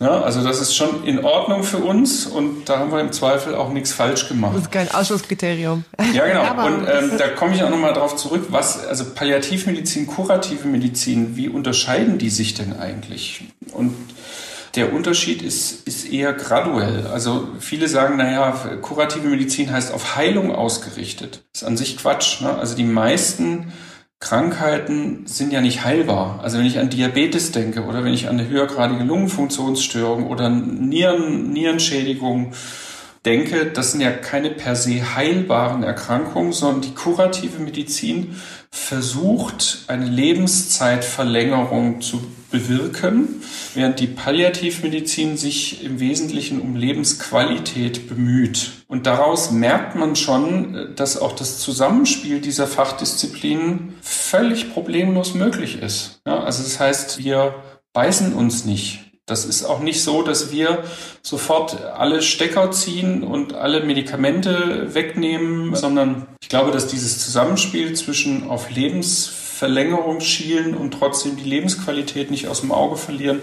[0.00, 3.54] Ja, also das ist schon in Ordnung für uns und da haben wir im Zweifel
[3.54, 4.54] auch nichts falsch gemacht.
[4.56, 5.84] Das ist kein Ausschlusskriterium.
[6.12, 6.66] Ja, genau.
[6.66, 11.48] und ähm, da komme ich auch nochmal drauf zurück, was, also Palliativmedizin, kurative Medizin, wie
[11.48, 13.44] unterscheiden die sich denn eigentlich?
[13.72, 13.94] Und
[14.74, 17.06] der Unterschied ist, ist eher graduell.
[17.06, 18.50] Also viele sagen, naja,
[18.82, 21.44] kurative Medizin heißt auf Heilung ausgerichtet.
[21.52, 22.40] Das ist an sich Quatsch.
[22.40, 22.52] Ne?
[22.58, 23.72] Also die meisten
[24.24, 26.40] Krankheiten sind ja nicht heilbar.
[26.42, 31.52] Also wenn ich an Diabetes denke oder wenn ich an eine höhergradige Lungenfunktionsstörung oder Nieren,
[31.52, 32.54] Nierenschädigung
[33.26, 38.36] denke, das sind ja keine per se heilbaren Erkrankungen, sondern die kurative Medizin
[38.70, 42.22] versucht, eine Lebenszeitverlängerung zu
[42.54, 43.42] bewirken,
[43.74, 48.84] während die Palliativmedizin sich im Wesentlichen um Lebensqualität bemüht.
[48.86, 56.20] Und daraus merkt man schon, dass auch das Zusammenspiel dieser Fachdisziplinen völlig problemlos möglich ist.
[56.24, 57.56] Ja, also das heißt, wir
[57.92, 59.00] beißen uns nicht.
[59.26, 60.84] Das ist auch nicht so, dass wir
[61.22, 68.48] sofort alle Stecker ziehen und alle Medikamente wegnehmen, sondern ich glaube, dass dieses Zusammenspiel zwischen
[68.48, 68.70] auf
[69.54, 73.40] Lebensverlängerung schielen und trotzdem die Lebensqualität nicht aus dem Auge verlieren,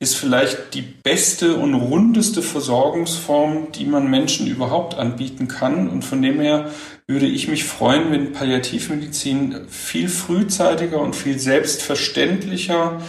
[0.00, 5.88] ist vielleicht die beste und rundeste Versorgungsform, die man Menschen überhaupt anbieten kann.
[5.88, 6.70] Und von dem her
[7.08, 13.00] würde ich mich freuen, wenn Palliativmedizin viel frühzeitiger und viel selbstverständlicher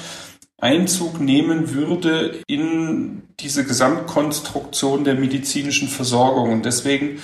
[0.58, 6.52] Einzug nehmen würde in diese Gesamtkonstruktion der medizinischen Versorgung.
[6.52, 7.20] Und deswegen,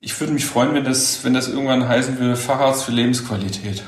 [0.00, 3.82] ich würde mich freuen, wenn das, wenn das irgendwann heißen würde, Facharzt für Lebensqualität.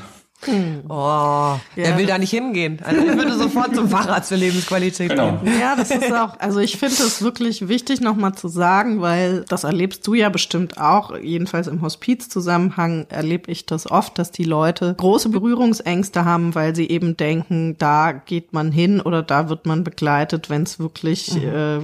[0.45, 0.83] Hm.
[0.89, 1.59] Oh, ja.
[1.75, 2.79] er will da nicht hingehen.
[2.83, 5.37] Also er würde sofort zum Facharzt für Lebensqualität genau.
[5.37, 5.59] gehen.
[5.59, 9.63] Ja, das ist auch, also ich finde es wirklich wichtig nochmal zu sagen, weil das
[9.63, 14.95] erlebst du ja bestimmt auch, jedenfalls im Hospizzusammenhang erlebe ich das oft, dass die Leute
[14.97, 19.83] große Berührungsängste haben, weil sie eben denken, da geht man hin oder da wird man
[19.83, 21.41] begleitet, wenn es wirklich, mhm.
[21.43, 21.79] äh,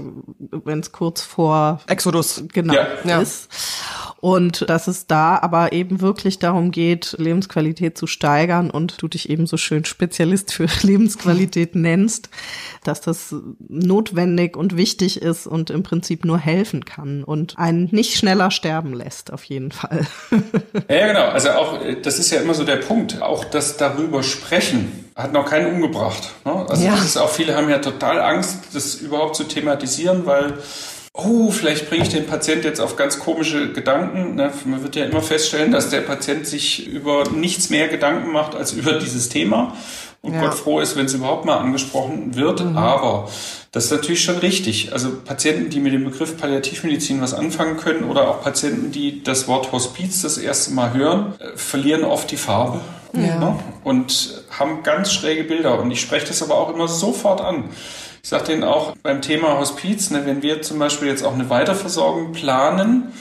[0.65, 3.19] wenn es kurz vor Exodus genau ja.
[3.19, 3.49] ist.
[4.19, 9.29] Und dass es da aber eben wirklich darum geht, Lebensqualität zu steigern und du dich
[9.29, 12.29] eben so schön Spezialist für Lebensqualität nennst,
[12.83, 13.35] dass das
[13.67, 18.93] notwendig und wichtig ist und im Prinzip nur helfen kann und einen nicht schneller sterben
[18.93, 20.01] lässt, auf jeden Fall.
[20.89, 21.25] Ja, genau.
[21.27, 23.21] Also auch, das ist ja immer so der Punkt.
[23.21, 26.31] Auch das darüber sprechen hat noch keinen umgebracht.
[26.45, 26.65] Ne?
[26.69, 26.91] Also Ja.
[26.91, 30.53] das ist auch, viele haben ja total Angst, das überhaupt zu thematisieren, weil
[31.17, 34.35] oh, vielleicht bringe ich den Patient jetzt auf ganz komische Gedanken.
[34.35, 34.51] Ne?
[34.65, 38.71] Man wird ja immer feststellen, dass der Patient sich über nichts mehr Gedanken macht als
[38.71, 39.73] über dieses Thema
[40.21, 40.41] und Ja.
[40.41, 42.61] Gott froh ist, wenn es überhaupt mal angesprochen wird.
[42.75, 43.29] Aber
[43.71, 44.93] das ist natürlich schon richtig.
[44.93, 49.47] Also Patienten, die mit dem Begriff Palliativmedizin was anfangen können oder auch Patienten, die das
[49.47, 52.81] Wort Hospiz das erste Mal hören, äh, verlieren oft die Farbe.
[53.13, 53.39] ja.
[53.39, 53.59] Ne?
[53.83, 55.79] und haben ganz schräge Bilder.
[55.79, 57.65] Und ich spreche das aber auch immer sofort an.
[58.23, 61.49] Ich sage denen auch beim Thema Hospiz, ne, wenn wir zum Beispiel jetzt auch eine
[61.49, 63.13] Weiterversorgung planen,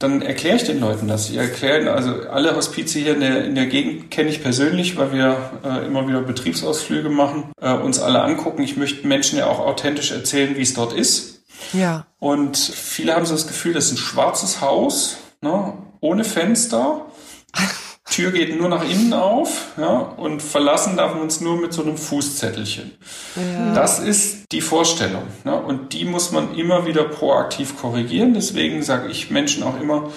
[0.00, 1.28] dann erkläre ich den Leuten das.
[1.28, 5.12] Ich erkläre, also alle Hospize hier in der, in der Gegend kenne ich persönlich, weil
[5.12, 8.62] wir äh, immer wieder Betriebsausflüge machen, äh, uns alle angucken.
[8.62, 11.42] Ich möchte Menschen ja auch authentisch erzählen, wie es dort ist.
[11.74, 12.06] Ja.
[12.18, 17.06] Und viele haben so das Gefühl, das ist ein schwarzes Haus, ne, ohne Fenster.
[18.10, 21.82] Tür geht nur nach innen auf ja, und verlassen darf man uns nur mit so
[21.82, 22.90] einem Fußzettelchen.
[23.36, 23.72] Ja.
[23.72, 25.22] Das ist die Vorstellung.
[25.44, 28.34] Ne, und die muss man immer wieder proaktiv korrigieren.
[28.34, 30.10] Deswegen sage ich Menschen auch immer,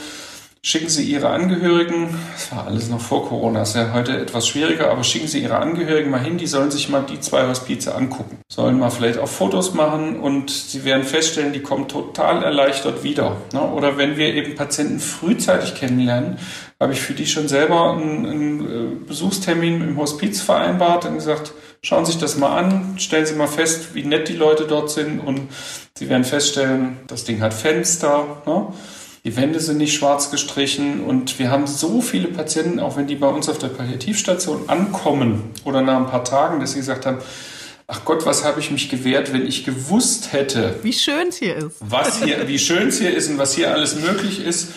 [0.65, 4.91] Schicken Sie Ihre Angehörigen, das war alles noch vor Corona, ist ja heute etwas schwieriger,
[4.91, 8.37] aber schicken Sie Ihre Angehörigen mal hin, die sollen sich mal die zwei Hospize angucken.
[8.47, 13.35] Sollen mal vielleicht auch Fotos machen und Sie werden feststellen, die kommen total erleichtert wieder.
[13.51, 13.61] Ne?
[13.61, 16.37] Oder wenn wir eben Patienten frühzeitig kennenlernen,
[16.83, 21.53] habe ich für die schon selber einen, einen äh, Besuchstermin im Hospiz vereinbart und gesagt,
[21.81, 24.91] schauen Sie sich das mal an, stellen Sie mal fest, wie nett die Leute dort
[24.91, 25.47] sind und
[25.97, 28.41] Sie werden feststellen, das Ding hat Fenster.
[28.45, 28.67] Ne?
[29.23, 33.15] Die Wände sind nicht schwarz gestrichen und wir haben so viele Patienten, auch wenn die
[33.15, 37.19] bei uns auf der Palliativstation ankommen oder nach ein paar Tagen, dass sie gesagt haben,
[37.87, 41.55] ach Gott, was habe ich mich gewehrt, wenn ich gewusst hätte, wie schön es hier
[41.55, 41.77] ist.
[41.79, 44.71] Was hier, wie schön es hier ist und was hier alles möglich ist,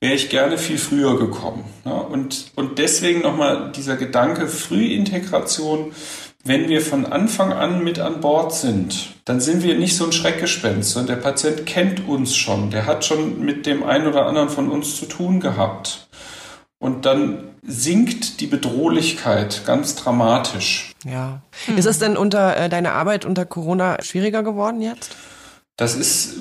[0.00, 1.64] wäre ich gerne viel früher gekommen.
[1.84, 5.92] Und, und deswegen nochmal dieser Gedanke Frühintegration
[6.44, 10.12] wenn wir von Anfang an mit an Bord sind, dann sind wir nicht so ein
[10.12, 12.70] Schreckgespenst, sondern der Patient kennt uns schon.
[12.70, 16.08] Der hat schon mit dem einen oder anderen von uns zu tun gehabt.
[16.78, 20.92] Und dann sinkt die Bedrohlichkeit ganz dramatisch.
[21.04, 21.42] Ja.
[21.76, 25.16] Ist es denn unter äh, deiner Arbeit unter Corona schwieriger geworden jetzt?
[25.78, 26.34] Das ist,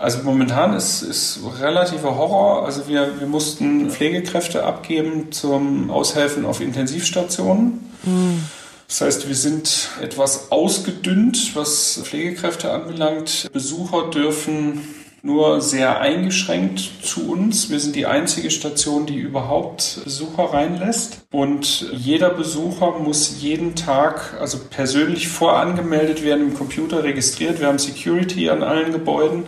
[0.00, 2.64] also momentan ist, ist relativer Horror.
[2.64, 7.90] Also wir, wir mussten Pflegekräfte abgeben zum Aushelfen auf Intensivstationen.
[8.04, 8.44] Hm.
[8.86, 13.50] Das heißt, wir sind etwas ausgedünnt, was Pflegekräfte anbelangt.
[13.52, 14.82] Besucher dürfen
[15.24, 17.70] nur sehr eingeschränkt zu uns.
[17.70, 21.22] Wir sind die einzige Station, die überhaupt Besucher reinlässt.
[21.32, 27.58] Und jeder Besucher muss jeden Tag, also persönlich vorangemeldet werden, im Computer registriert.
[27.58, 29.44] Wir haben Security an allen Gebäuden.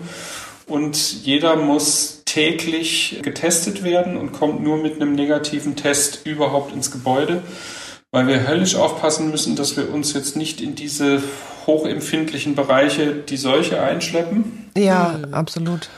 [0.67, 6.91] Und jeder muss täglich getestet werden und kommt nur mit einem negativen Test überhaupt ins
[6.91, 7.43] Gebäude
[8.13, 11.23] weil wir höllisch aufpassen müssen, dass wir uns jetzt nicht in diese
[11.67, 14.66] hochempfindlichen Bereiche die Seuche einschleppen.
[14.77, 15.89] Ja, absolut.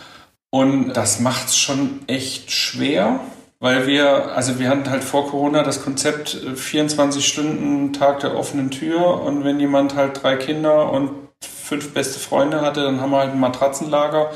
[0.50, 3.20] Und das macht es schon echt schwer,
[3.60, 8.36] weil wir, also wir hatten halt vor Corona das Konzept 24 äh, Stunden Tag der
[8.36, 9.22] offenen Tür.
[9.22, 11.10] Und wenn jemand halt drei Kinder und
[11.40, 14.30] fünf beste Freunde hatte, dann haben wir halt ein Matratzenlager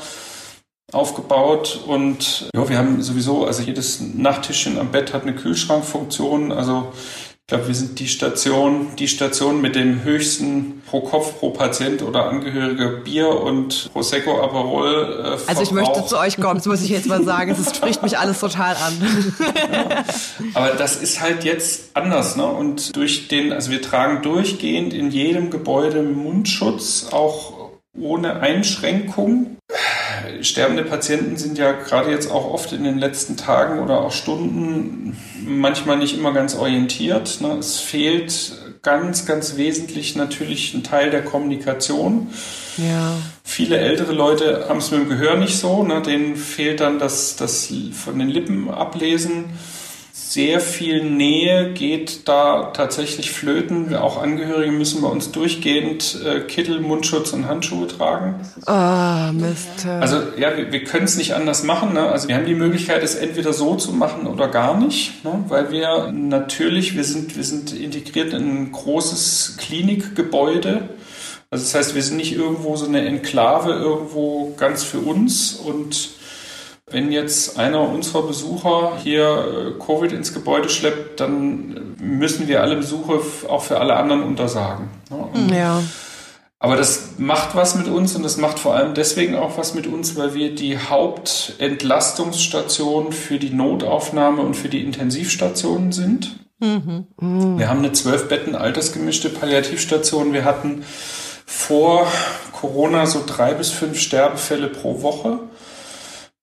[0.91, 1.83] aufgebaut.
[1.87, 6.93] Und ja, wir haben sowieso, also jedes Nachttischchen am Bett hat eine Kühlschrankfunktion, also
[7.45, 12.01] ich glaube, wir sind die Station, die Station mit dem höchsten pro Kopf, pro Patient
[12.01, 15.37] oder Angehörige Bier und Prosecco Aperol.
[15.45, 17.51] Äh, also ich möchte zu euch kommen, das muss ich jetzt mal sagen.
[17.51, 18.93] Es spricht mich alles total an.
[19.73, 20.03] Ja.
[20.53, 22.45] Aber das ist halt jetzt anders, ne?
[22.45, 27.52] Und durch den, also wir tragen durchgehend in jedem Gebäude Mundschutz, auch
[27.93, 29.57] ohne Einschränkung
[30.41, 35.17] sterbende Patienten sind ja gerade jetzt auch oft in den letzten Tagen oder auch Stunden
[35.45, 37.41] manchmal nicht immer ganz orientiert.
[37.41, 37.57] Ne?
[37.59, 42.27] Es fehlt ganz, ganz wesentlich natürlich ein Teil der Kommunikation.
[42.77, 43.15] Ja.
[43.43, 46.01] Viele ältere Leute haben es mit dem Gehör nicht so, ne?
[46.01, 49.45] denen fehlt dann das, das von den Lippen ablesen
[50.15, 53.95] sehr viel Nähe geht da tatsächlich flöten.
[53.95, 58.35] Auch Angehörige müssen bei uns durchgehend äh, Kittel, Mundschutz und Handschuhe tragen.
[58.67, 59.87] Ah, oh, Mist.
[59.87, 61.93] Also ja, wir, wir können es nicht anders machen.
[61.93, 62.01] Ne?
[62.09, 65.45] Also wir haben die Möglichkeit, es entweder so zu machen oder gar nicht, ne?
[65.47, 70.89] weil wir natürlich, wir sind, wir sind integriert in ein großes Klinikgebäude.
[71.49, 76.11] Also das heißt, wir sind nicht irgendwo so eine Enklave irgendwo ganz für uns und
[76.93, 82.77] wenn jetzt einer unserer Besucher hier äh, Covid ins Gebäude schleppt, dann müssen wir alle
[82.77, 83.19] Besuche
[83.49, 84.89] auch für alle anderen untersagen.
[85.09, 85.57] Ne?
[85.57, 85.83] Ja.
[86.59, 89.85] Aber das macht was mit uns und das macht vor allem deswegen auch was mit
[89.85, 96.39] uns, weil wir die Hauptentlastungsstation für die Notaufnahme und für die Intensivstationen sind.
[96.59, 97.07] Mhm.
[97.19, 97.59] Mhm.
[97.59, 100.31] Wir haben eine zwölf Betten altersgemischte Palliativstation.
[100.31, 100.85] Wir hatten
[101.45, 102.07] vor
[102.53, 105.39] Corona so drei bis fünf Sterbefälle pro Woche.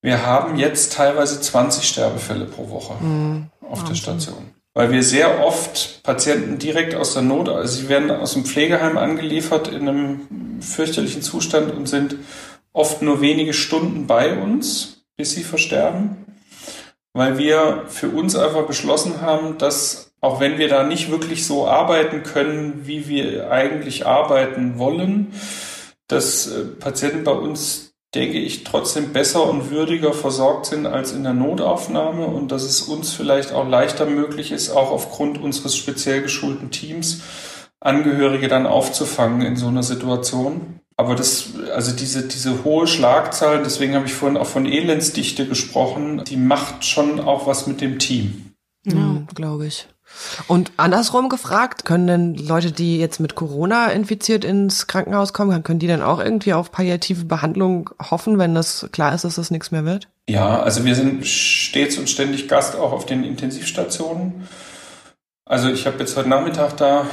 [0.03, 3.46] Wir haben jetzt teilweise 20 Sterbefälle pro Woche mhm.
[3.68, 4.55] auf der Station.
[4.72, 8.96] Weil wir sehr oft Patienten direkt aus der Not, also sie werden aus dem Pflegeheim
[8.98, 12.16] angeliefert in einem fürchterlichen Zustand und sind
[12.72, 16.24] oft nur wenige Stunden bei uns, bis sie versterben.
[17.12, 21.66] Weil wir für uns einfach beschlossen haben, dass auch wenn wir da nicht wirklich so
[21.66, 25.32] arbeiten können, wie wir eigentlich arbeiten wollen,
[26.07, 31.22] dass äh, Patienten bei uns, denke ich, trotzdem besser und würdiger versorgt sind als in
[31.22, 36.22] der Notaufnahme und dass es uns vielleicht auch leichter möglich ist, auch aufgrund unseres speziell
[36.22, 37.22] geschulten Teams
[37.82, 40.80] Angehörige dann aufzufangen in so einer Situation.
[40.98, 46.22] Aber das, also diese, diese hohe Schlagzahl, deswegen habe ich vorhin auch von Elendsdichte gesprochen,
[46.26, 48.52] die macht schon auch was mit dem Team.
[48.84, 49.88] Ja, glaube ich.
[50.46, 55.78] Und andersrum gefragt, können denn Leute, die jetzt mit Corona infiziert ins Krankenhaus kommen, können
[55.78, 59.70] die dann auch irgendwie auf palliative Behandlung hoffen, wenn das klar ist, dass das nichts
[59.70, 60.08] mehr wird?
[60.28, 64.48] Ja, also wir sind stets und ständig Gast auch auf den Intensivstationen.
[65.44, 67.06] Also ich habe jetzt heute Nachmittag da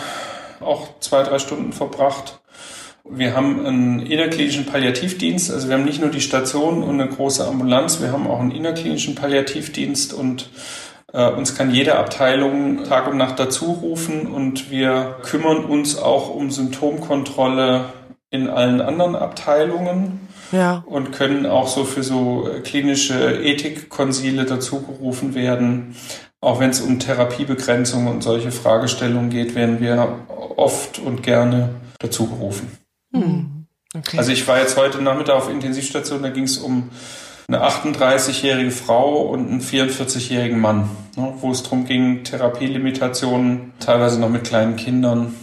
[0.60, 2.40] auch zwei, drei Stunden verbracht.
[3.10, 7.48] Wir haben einen innerklinischen Palliativdienst, also wir haben nicht nur die Station und eine große
[7.48, 10.50] Ambulanz, wir haben auch einen innerklinischen Palliativdienst und
[11.14, 16.30] äh, uns kann jede Abteilung Tag und Nacht dazu rufen und wir kümmern uns auch
[16.30, 17.86] um Symptomkontrolle
[18.30, 20.28] in allen anderen Abteilungen.
[20.52, 20.84] Ja.
[20.86, 25.96] Und können auch so für so klinische Ethikkonsile dazugerufen werden.
[26.40, 30.20] Auch wenn es um Therapiebegrenzung und solche Fragestellungen geht, werden wir
[30.56, 32.72] oft und gerne dazugerufen.
[33.14, 33.66] Hm.
[33.96, 34.18] Okay.
[34.18, 36.90] Also ich war jetzt heute Nachmittag auf Intensivstation, da ging es um
[37.48, 44.30] eine 38-jährige Frau und einen 44-jährigen Mann, ne, wo es darum ging, Therapielimitationen, teilweise noch
[44.30, 45.34] mit kleinen Kindern.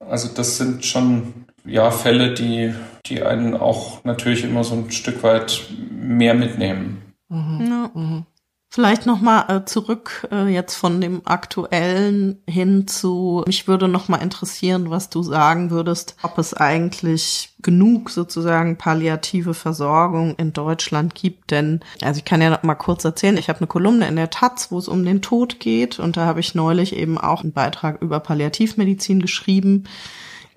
[0.00, 2.74] Also das sind schon ja Fälle, die,
[3.06, 7.14] die einen auch natürlich immer so ein Stück weit mehr mitnehmen.
[7.28, 7.60] Mhm.
[7.60, 7.90] Ja.
[7.94, 8.26] Mhm.
[8.74, 14.88] Vielleicht nochmal äh, zurück äh, jetzt von dem aktuellen hin zu, mich würde nochmal interessieren,
[14.88, 21.50] was du sagen würdest, ob es eigentlich genug sozusagen palliative Versorgung in Deutschland gibt.
[21.50, 24.30] Denn, also ich kann ja noch mal kurz erzählen, ich habe eine Kolumne in der
[24.30, 27.52] Taz, wo es um den Tod geht und da habe ich neulich eben auch einen
[27.52, 29.84] Beitrag über Palliativmedizin geschrieben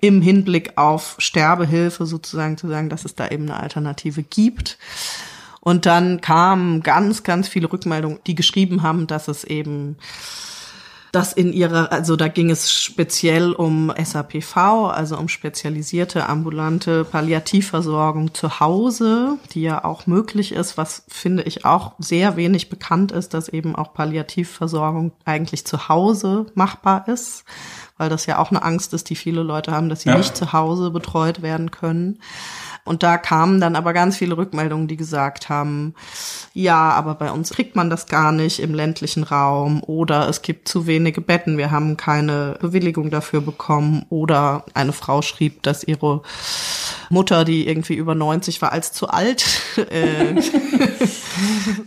[0.00, 4.78] im Hinblick auf Sterbehilfe sozusagen zu sagen, dass es da eben eine Alternative gibt.
[5.66, 9.96] Und dann kamen ganz, ganz viele Rückmeldungen, die geschrieben haben, dass es eben
[11.10, 14.56] das in ihrer, also da ging es speziell um SAPV,
[14.90, 21.64] also um spezialisierte ambulante Palliativversorgung zu Hause, die ja auch möglich ist, was finde ich
[21.64, 27.44] auch sehr wenig bekannt ist, dass eben auch Palliativversorgung eigentlich zu Hause machbar ist,
[27.96, 30.16] weil das ja auch eine Angst ist, die viele Leute haben, dass sie ja.
[30.16, 32.20] nicht zu Hause betreut werden können.
[32.86, 35.94] Und da kamen dann aber ganz viele Rückmeldungen, die gesagt haben,
[36.54, 40.68] ja, aber bei uns kriegt man das gar nicht im ländlichen Raum oder es gibt
[40.68, 46.22] zu wenige Betten, wir haben keine Bewilligung dafür bekommen oder eine Frau schrieb, dass ihre
[47.10, 49.44] Mutter, die irgendwie über 90 war, als zu alt
[49.76, 50.36] äh,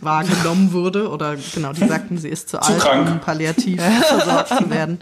[0.00, 3.08] wahrgenommen wurde oder genau, die sagten, sie ist zu, zu alt, krank.
[3.08, 5.00] um palliativ versorgt zu werden.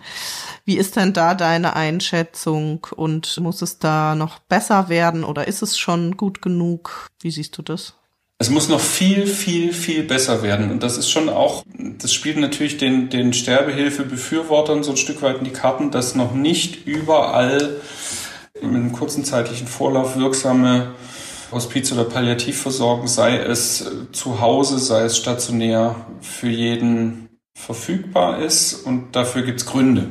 [0.69, 5.63] Wie ist denn da deine Einschätzung und muss es da noch besser werden oder ist
[5.63, 7.09] es schon gut genug?
[7.23, 7.95] Wie siehst du das?
[8.37, 10.71] Es muss noch viel, viel, viel besser werden.
[10.71, 11.65] Und das ist schon auch,
[11.97, 16.35] das spielt natürlich den, den Sterbehilfe-Befürwortern so ein Stück weit in die Karten, dass noch
[16.35, 17.81] nicht überall
[18.61, 20.93] mit einem kurzen zeitlichen Vorlauf wirksame
[21.51, 27.28] Hospiz- oder Palliativversorgung, sei es zu Hause, sei es stationär, für jeden
[27.59, 30.09] verfügbar ist und dafür gibt's Gründe.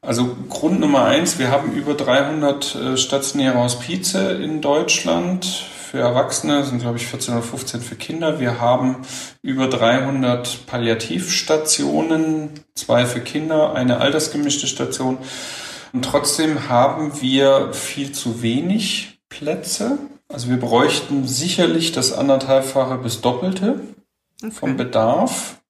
[0.00, 6.64] Also Grund Nummer eins, wir haben über 300 äh, stationäre Hospize in Deutschland für Erwachsene,
[6.64, 8.40] sind glaube ich 14 oder 15 für Kinder.
[8.40, 8.96] Wir haben
[9.42, 15.18] über 300 Palliativstationen, zwei für Kinder, eine altersgemischte Station.
[15.92, 19.98] Und trotzdem haben wir viel zu wenig Plätze.
[20.28, 23.80] Also wir bräuchten sicherlich das anderthalbfache bis doppelte
[24.42, 24.50] okay.
[24.50, 25.61] vom Bedarf.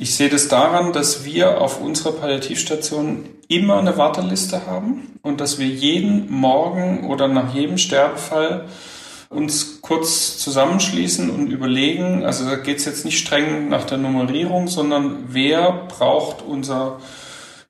[0.00, 5.58] Ich sehe das daran, dass wir auf unserer Palliativstation immer eine Warteliste haben und dass
[5.58, 8.66] wir jeden Morgen oder nach jedem Sterbefall
[9.28, 14.68] uns kurz zusammenschließen und überlegen, also da geht es jetzt nicht streng nach der Nummerierung,
[14.68, 17.00] sondern wer braucht unser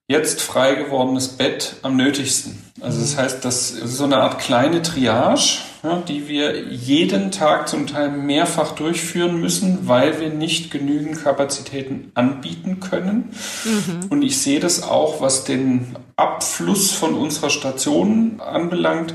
[0.08, 2.64] jetzt frei gewordenes Bett am nötigsten.
[2.80, 7.68] Also das heißt, das ist so eine Art kleine Triage, ja, die wir jeden Tag
[7.68, 13.34] zum Teil mehrfach durchführen müssen, weil wir nicht genügend Kapazitäten anbieten können.
[13.64, 14.08] Mhm.
[14.08, 19.12] Und ich sehe das auch, was den Abfluss von unserer Station anbelangt.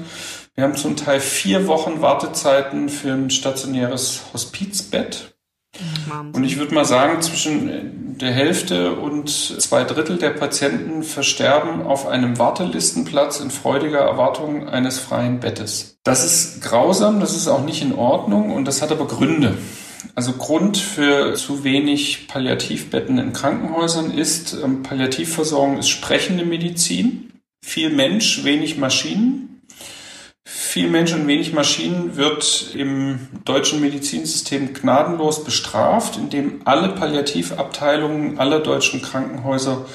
[0.55, 5.33] Wir haben zum Teil vier Wochen Wartezeiten für ein stationäres Hospizbett.
[6.33, 12.07] Und ich würde mal sagen, zwischen der Hälfte und zwei Drittel der Patienten versterben auf
[12.07, 15.97] einem Wartelistenplatz in freudiger Erwartung eines freien Bettes.
[16.03, 19.57] Das ist grausam, das ist auch nicht in Ordnung und das hat aber Gründe.
[20.15, 27.31] Also Grund für zu wenig Palliativbetten in Krankenhäusern ist, ähm, Palliativversorgung ist sprechende Medizin.
[27.65, 29.52] Viel Mensch, wenig Maschinen.
[30.45, 38.59] Viel Mensch und wenig Maschinen wird im deutschen Medizinsystem gnadenlos bestraft, indem alle Palliativabteilungen aller
[38.59, 39.85] deutschen Krankenhäuser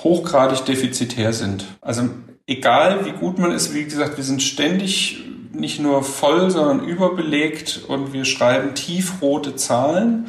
[0.00, 1.64] hochgradig defizitär sind.
[1.80, 2.08] Also
[2.46, 7.80] egal wie gut man ist, wie gesagt, wir sind ständig nicht nur voll, sondern überbelegt
[7.88, 10.28] und wir schreiben tiefrote Zahlen.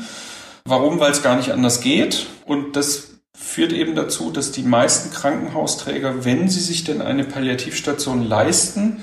[0.65, 0.99] Warum?
[0.99, 2.28] Weil es gar nicht anders geht.
[2.45, 8.28] Und das führt eben dazu, dass die meisten Krankenhausträger, wenn sie sich denn eine Palliativstation
[8.28, 9.01] leisten,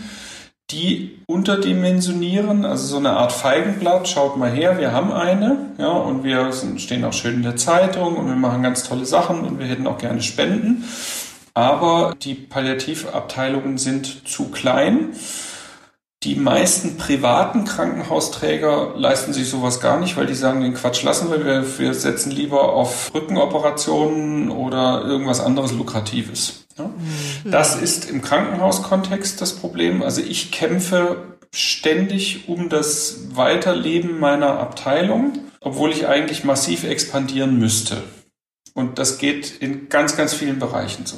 [0.74, 6.24] die unterdimensionieren, also so eine Art Feigenblatt, schaut mal her, wir haben eine, ja, und
[6.24, 9.66] wir stehen auch schön in der Zeitung und wir machen ganz tolle Sachen und wir
[9.66, 10.84] hätten auch gerne Spenden.
[11.54, 15.10] Aber die Palliativabteilungen sind zu klein
[16.24, 21.30] die meisten privaten Krankenhausträger leisten sich sowas gar nicht, weil die sagen, den Quatsch lassen
[21.30, 26.64] wir, wir, wir setzen lieber auf Rückenoperationen oder irgendwas anderes Lukratives.
[26.78, 26.86] Ja?
[26.86, 27.50] Mhm.
[27.50, 30.02] Das ist im Krankenhauskontext das Problem.
[30.02, 38.02] Also ich kämpfe ständig um das Weiterleben meiner Abteilung, obwohl ich eigentlich massiv expandieren müsste.
[38.72, 41.16] Und das geht in ganz, ganz vielen Bereichen so.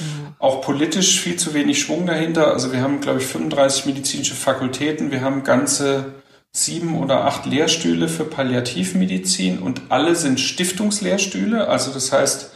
[0.00, 0.34] Mhm.
[0.38, 2.48] Auch politisch viel zu wenig Schwung dahinter.
[2.52, 5.10] Also wir haben, glaube ich, 35 medizinische Fakultäten.
[5.10, 6.14] Wir haben ganze
[6.52, 11.68] sieben oder acht Lehrstühle für Palliativmedizin und alle sind Stiftungslehrstühle.
[11.68, 12.52] Also das heißt,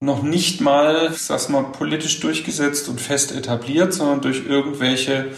[0.00, 5.32] noch nicht mal, sag's mal, politisch durchgesetzt und fest etabliert, sondern durch irgendwelche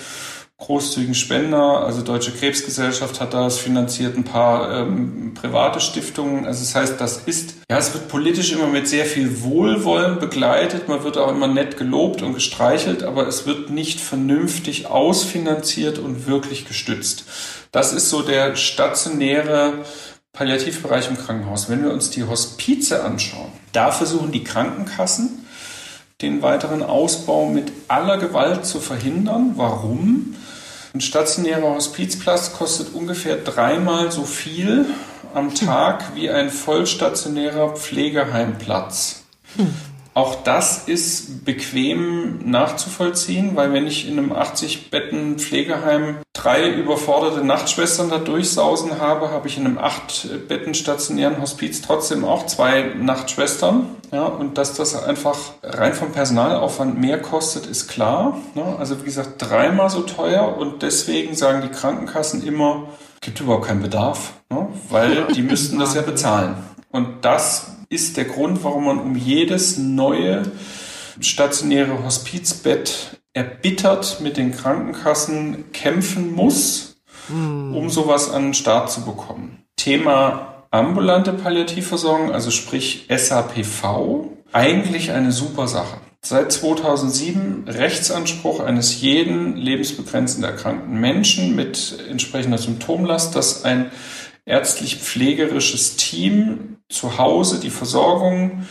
[0.58, 6.46] großzügigen Spender, also Deutsche Krebsgesellschaft hat das finanziert, ein paar ähm, private Stiftungen.
[6.46, 10.88] Also das heißt, das ist, ja, es wird politisch immer mit sehr viel Wohlwollen begleitet,
[10.88, 16.26] man wird auch immer nett gelobt und gestreichelt, aber es wird nicht vernünftig ausfinanziert und
[16.26, 17.24] wirklich gestützt.
[17.70, 19.84] Das ist so der stationäre
[20.32, 21.68] Palliativbereich im Krankenhaus.
[21.68, 25.46] Wenn wir uns die Hospize anschauen, da versuchen die Krankenkassen,
[26.22, 29.52] den weiteren Ausbau mit aller Gewalt zu verhindern.
[29.56, 30.34] Warum?
[30.96, 34.86] Ein stationärer Hospizplatz kostet ungefähr dreimal so viel
[35.34, 39.24] am Tag wie ein vollstationärer Pflegeheimplatz.
[40.16, 48.08] Auch das ist bequem nachzuvollziehen, weil wenn ich in einem 80-Betten Pflegeheim drei überforderte Nachtschwestern
[48.08, 53.88] da durchsausen habe, habe ich in einem 8-Betten stationären Hospiz trotzdem auch zwei Nachtschwestern.
[54.10, 58.38] Ja, und dass das einfach rein vom Personalaufwand mehr kostet, ist klar.
[58.54, 58.74] Ne?
[58.78, 62.84] Also wie gesagt, dreimal so teuer und deswegen sagen die Krankenkassen immer,
[63.20, 64.68] gibt überhaupt keinen Bedarf, ne?
[64.88, 66.54] weil die müssten das ja bezahlen.
[66.90, 70.42] Und das ist der Grund, warum man um jedes neue
[71.20, 76.96] stationäre Hospizbett erbittert mit den Krankenkassen kämpfen muss,
[77.28, 77.74] hm.
[77.74, 79.62] um sowas an den Start zu bekommen.
[79.76, 85.98] Thema ambulante Palliativversorgung, also sprich SAPV, eigentlich eine super Sache.
[86.22, 93.92] Seit 2007 Rechtsanspruch eines jeden lebensbegrenzend erkrankten Menschen mit entsprechender Symptomlast, dass ein
[94.46, 98.66] ärztlich-pflegerisches Team zu Hause die Versorgung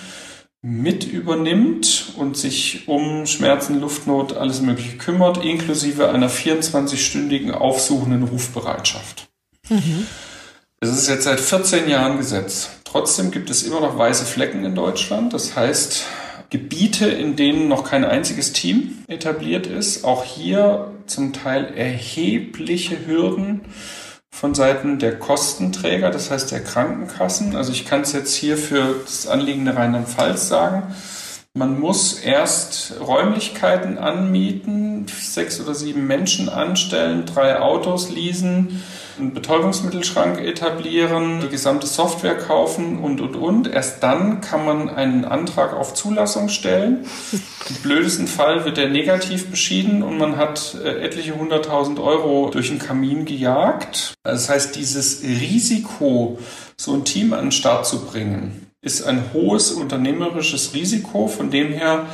[0.61, 9.27] mit übernimmt und sich um Schmerzen, Luftnot, alles Mögliche kümmert, inklusive einer 24-stündigen aufsuchenden Rufbereitschaft.
[9.69, 10.07] Mhm.
[10.79, 12.69] Es ist jetzt seit 14 Jahren Gesetz.
[12.83, 15.33] Trotzdem gibt es immer noch weiße Flecken in Deutschland.
[15.33, 16.05] Das heißt,
[16.49, 20.03] Gebiete, in denen noch kein einziges Team etabliert ist.
[20.03, 23.61] Auch hier zum Teil erhebliche Hürden
[24.35, 27.55] von Seiten der Kostenträger, das heißt der Krankenkassen.
[27.55, 30.83] Also ich kann es jetzt hier für das Anliegen der Rheinland-Pfalz sagen.
[31.53, 38.83] Man muss erst Räumlichkeiten anmieten, sechs oder sieben Menschen anstellen, drei Autos leasen,
[39.17, 43.67] einen Betäubungsmittelschrank etablieren, die gesamte Software kaufen und, und, und.
[43.67, 47.05] Erst dann kann man einen Antrag auf Zulassung stellen.
[47.69, 52.69] Im blödesten Fall wird er negativ beschieden und man hat äh, etliche hunderttausend Euro durch
[52.69, 54.13] den Kamin gejagt.
[54.23, 56.39] Das heißt, dieses Risiko,
[56.77, 61.27] so ein Team an den Start zu bringen, ist ein hohes unternehmerisches Risiko.
[61.27, 62.07] Von dem her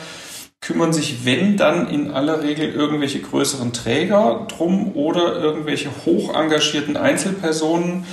[0.61, 6.97] kümmern sich, wenn dann in aller Regel irgendwelche größeren Träger drum oder irgendwelche hoch engagierten
[6.97, 8.05] Einzelpersonen,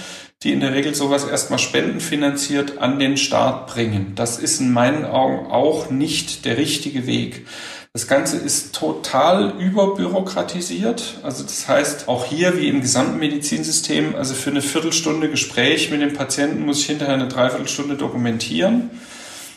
[0.43, 4.13] die in der Regel sowas erstmal spendenfinanziert an den Start bringen.
[4.15, 7.47] Das ist in meinen Augen auch nicht der richtige Weg.
[7.93, 11.19] Das Ganze ist total überbürokratisiert.
[11.23, 16.01] Also das heißt, auch hier wie im gesamten Medizinsystem, also für eine Viertelstunde Gespräch mit
[16.01, 18.91] dem Patienten muss ich hinterher eine Dreiviertelstunde dokumentieren.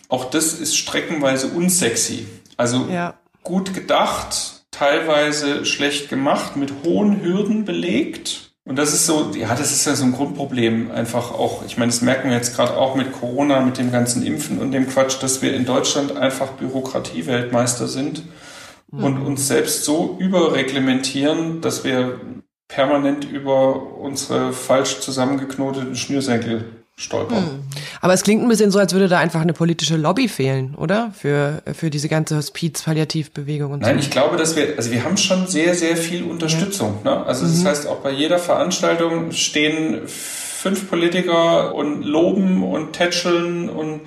[0.10, 2.26] Auch das ist streckenweise unsexy.
[2.58, 3.16] Also ja.
[3.44, 8.54] gut gedacht, teilweise schlecht gemacht, mit hohen Hürden belegt.
[8.64, 11.66] Und das ist so, ja, das ist ja so ein Grundproblem einfach auch.
[11.66, 14.72] Ich meine, das merken wir jetzt gerade auch mit Corona, mit dem ganzen Impfen und
[14.72, 18.24] dem Quatsch, dass wir in Deutschland einfach Bürokratieweltmeister sind
[18.92, 19.04] mhm.
[19.04, 22.22] und uns selbst so überreglementieren, dass wir
[22.68, 27.38] permanent über unsere falsch zusammengeknoteten Schnürsenkel stolpern.
[27.38, 27.60] Hm.
[28.00, 31.12] Aber es klingt ein bisschen so, als würde da einfach eine politische Lobby fehlen, oder?
[31.18, 34.02] Für, für diese ganze Hospiz-Palliativbewegung und Nein, so.
[34.02, 37.00] ich glaube, dass wir, also wir haben schon sehr, sehr viel Unterstützung.
[37.04, 37.16] Ja.
[37.16, 37.26] Ne?
[37.26, 37.52] Also mhm.
[37.52, 44.02] das heißt, auch bei jeder Veranstaltung stehen fünf Politiker und loben und tätscheln und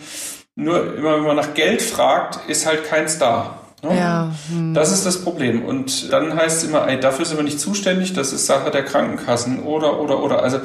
[0.57, 3.59] nur immer, wenn man nach Geld fragt, ist halt keins da.
[3.83, 3.97] Ne?
[3.99, 4.33] Ja.
[4.51, 4.73] Hm.
[4.73, 5.65] Das ist das Problem.
[5.65, 8.85] Und dann heißt es immer, ey, dafür sind wir nicht zuständig, das ist Sache der
[8.85, 10.43] Krankenkassen oder, oder, oder.
[10.43, 10.61] Also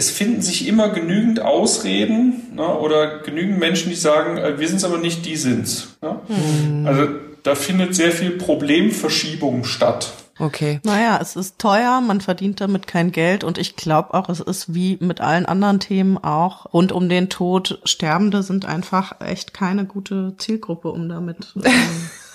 [0.00, 4.78] es finden sich immer genügend Ausreden ne, oder genügend Menschen, die sagen, äh, wir sind
[4.78, 5.98] es aber nicht, die sind's.
[6.00, 6.18] Ne?
[6.26, 6.86] Mhm.
[6.86, 7.08] Also
[7.42, 10.14] da findet sehr viel Problemverschiebung statt.
[10.38, 10.80] Okay.
[10.84, 14.72] Naja, es ist teuer, man verdient damit kein Geld und ich glaube auch, es ist
[14.72, 17.82] wie mit allen anderen Themen auch rund um den Tod.
[17.84, 21.70] Sterbende sind einfach echt keine gute Zielgruppe, um damit ähm,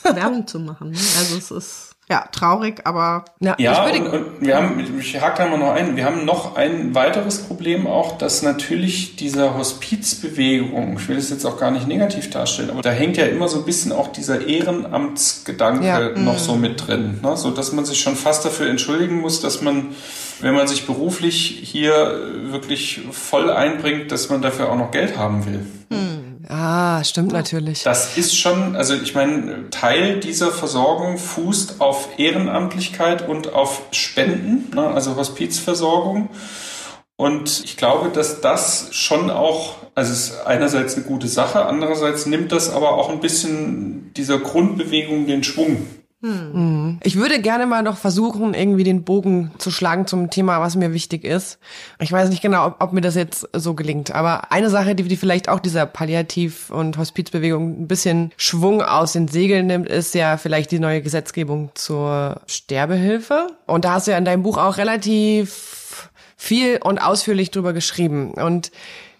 [0.15, 0.91] Werbung zu machen.
[0.91, 0.97] Ne?
[1.17, 5.47] Also es ist ja, traurig, aber ja, ja und, und, wir haben, ich hake da
[5.47, 11.07] mal noch ein, wir haben noch ein weiteres Problem auch, dass natürlich dieser Hospizbewegung, ich
[11.07, 13.65] will es jetzt auch gar nicht negativ darstellen, aber da hängt ja immer so ein
[13.65, 16.09] bisschen auch dieser Ehrenamtsgedanke ja.
[16.09, 16.39] noch mhm.
[16.39, 17.35] so mit drin, ne?
[17.37, 19.95] so dass man sich schon fast dafür entschuldigen muss, dass man,
[20.41, 25.43] wenn man sich beruflich hier wirklich voll einbringt, dass man dafür auch noch Geld haben
[25.47, 25.65] will.
[25.89, 26.24] Mhm.
[26.47, 27.83] Ah, stimmt natürlich.
[27.83, 34.75] Das ist schon, also ich meine, Teil dieser Versorgung fußt auf Ehrenamtlichkeit und auf Spenden,
[34.75, 36.29] ne, also Hospizversorgung.
[37.17, 42.25] Und ich glaube, dass das schon auch, also es ist einerseits eine gute Sache, andererseits
[42.25, 45.87] nimmt das aber auch ein bisschen dieser Grundbewegung den Schwung.
[46.25, 46.99] Hm.
[47.03, 50.91] Ich würde gerne mal noch versuchen, irgendwie den Bogen zu schlagen zum Thema, was mir
[50.91, 51.59] wichtig ist.
[51.99, 55.03] Ich weiß nicht genau, ob, ob mir das jetzt so gelingt, aber eine Sache, die,
[55.03, 60.15] die vielleicht auch dieser Palliativ- und Hospizbewegung ein bisschen Schwung aus den Segeln nimmt, ist
[60.15, 63.47] ja vielleicht die neue Gesetzgebung zur Sterbehilfe.
[63.67, 68.33] Und da hast du ja in deinem Buch auch relativ viel und ausführlich drüber geschrieben.
[68.33, 68.71] Und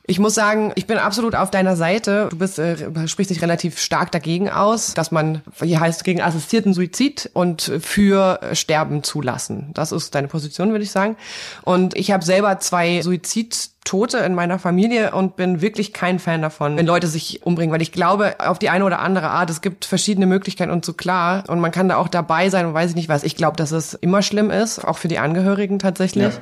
[0.07, 2.27] ich muss sagen, ich bin absolut auf deiner Seite.
[2.29, 6.73] Du bist, äh, sprichst dich relativ stark dagegen aus, dass man, hier heißt, gegen assistierten
[6.73, 9.71] Suizid und für Sterben zulassen.
[9.73, 11.17] Das ist deine Position, würde ich sagen.
[11.63, 16.77] Und ich habe selber zwei Suizidtote in meiner Familie und bin wirklich kein Fan davon,
[16.77, 19.85] wenn Leute sich umbringen, weil ich glaube, auf die eine oder andere Art, es gibt
[19.85, 22.95] verschiedene Möglichkeiten und so klar und man kann da auch dabei sein und weiß ich
[22.95, 23.23] nicht was.
[23.23, 26.33] Ich glaube, dass es immer schlimm ist, auch für die Angehörigen tatsächlich.
[26.33, 26.39] Ja.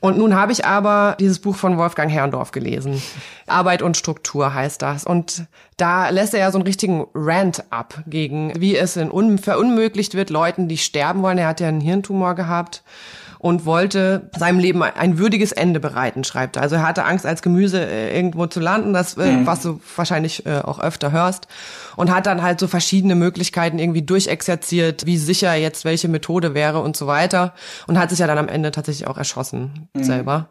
[0.00, 3.02] Und nun habe ich aber dieses Buch von Wolfgang Herrndorf gelesen.
[3.46, 5.04] Arbeit und Struktur heißt das.
[5.04, 9.38] Und da lässt er ja so einen richtigen Rant ab gegen, wie es in un
[9.38, 11.38] verunmöglicht wird, Leuten, die sterben wollen.
[11.38, 12.82] Er hat ja einen Hirntumor gehabt
[13.38, 16.62] und wollte seinem Leben ein würdiges Ende bereiten, schreibt er.
[16.62, 19.46] Also er hatte Angst, als Gemüse äh, irgendwo zu landen, das, äh, mhm.
[19.46, 21.46] was du wahrscheinlich äh, auch öfter hörst.
[21.96, 26.80] Und hat dann halt so verschiedene Möglichkeiten irgendwie durchexerziert, wie sicher jetzt welche Methode wäre
[26.80, 27.54] und so weiter.
[27.86, 30.04] Und hat sich ja dann am Ende tatsächlich auch erschossen mhm.
[30.04, 30.48] selber.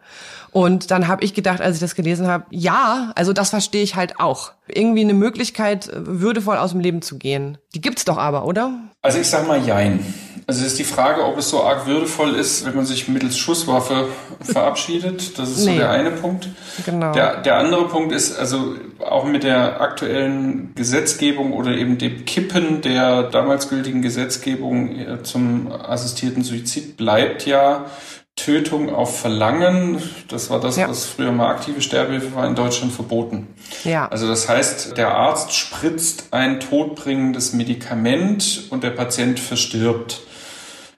[0.52, 3.96] Und dann habe ich gedacht, als ich das gelesen habe, ja, also das verstehe ich
[3.96, 4.54] halt auch.
[4.68, 7.58] Irgendwie eine Möglichkeit, würdevoll aus dem Leben zu gehen.
[7.74, 8.72] Die gibt's doch aber, oder?
[9.02, 10.00] Also ich sag mal Jein.
[10.48, 14.10] Also ist die Frage, ob es so arg würdevoll ist, wenn man sich mittels Schusswaffe
[14.42, 15.40] verabschiedet.
[15.40, 15.74] Das ist nee.
[15.74, 16.50] so der eine Punkt.
[16.86, 17.14] Genau.
[17.14, 22.82] Der, der andere Punkt ist, also auch mit der aktuellen Gesetzgebung oder eben dem Kippen
[22.82, 27.86] der damals gültigen Gesetzgebung äh, zum assistierten Suizid bleibt ja
[28.36, 30.90] Tötung auf Verlangen, das war das, ja.
[30.90, 33.48] was früher mal aktive Sterbehilfe war, in Deutschland verboten.
[33.86, 34.10] Ja.
[34.10, 40.22] Also das heißt, der Arzt spritzt ein todbringendes Medikament und der Patient verstirbt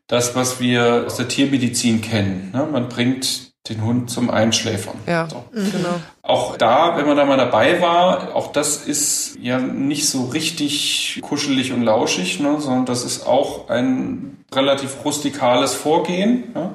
[0.08, 2.52] das, was wir aus der Tiermedizin kennen.
[2.54, 2.68] Ne?
[2.72, 4.96] Man bringt den Hund zum Einschläfern.
[5.06, 5.44] Ja, so.
[5.52, 6.00] Mhm, genau.
[6.22, 11.20] Auch da, wenn man da mal dabei war, auch das ist ja nicht so richtig
[11.22, 12.58] kuschelig und lauschig, ne?
[12.60, 16.46] sondern das ist auch ein relativ rustikales Vorgehen.
[16.56, 16.74] Ja?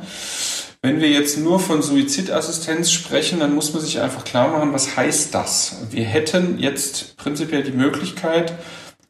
[0.83, 4.97] Wenn wir jetzt nur von Suizidassistenz sprechen, dann muss man sich einfach klar machen, was
[4.97, 5.77] heißt das?
[5.91, 8.53] Wir hätten jetzt prinzipiell die Möglichkeit,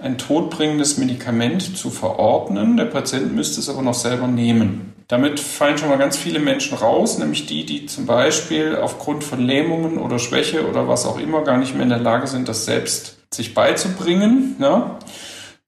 [0.02, 2.76] ein todbringendes Medikament zu verordnen.
[2.76, 4.92] Der Patient müsste es aber noch selber nehmen.
[5.08, 9.40] Damit fallen schon mal ganz viele Menschen raus, nämlich die, die zum Beispiel aufgrund von
[9.40, 12.64] Lähmungen oder Schwäche oder was auch immer gar nicht mehr in der Lage sind, das
[12.64, 14.56] selbst sich beizubringen.
[14.58, 14.98] Ja?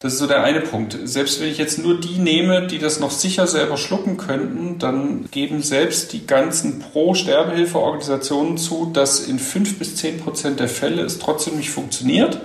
[0.01, 0.99] Das ist so der eine Punkt.
[1.05, 5.31] Selbst wenn ich jetzt nur die nehme, die das noch sicher selber schlucken könnten, dann
[5.31, 11.19] geben selbst die ganzen Pro-Sterbehilfe-Organisationen zu, dass in fünf bis zehn Prozent der Fälle es
[11.19, 12.41] trotzdem nicht funktioniert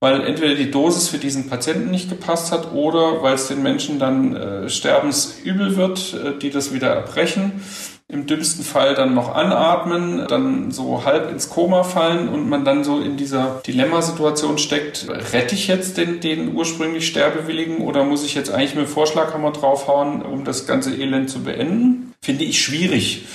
[0.00, 3.98] weil entweder die Dosis für diesen Patienten nicht gepasst hat oder weil es den Menschen
[3.98, 7.62] dann äh, sterbensübel wird, äh, die das wieder erbrechen.
[8.10, 12.82] im dümmsten Fall dann noch anatmen, dann so halb ins Koma fallen und man dann
[12.82, 18.34] so in dieser Dilemmasituation steckt, rette ich jetzt den, den ursprünglich Sterbewilligen oder muss ich
[18.34, 22.14] jetzt eigentlich mit dem Vorschlaghammer draufhauen, um das ganze Elend zu beenden?
[22.22, 23.26] Finde ich schwierig.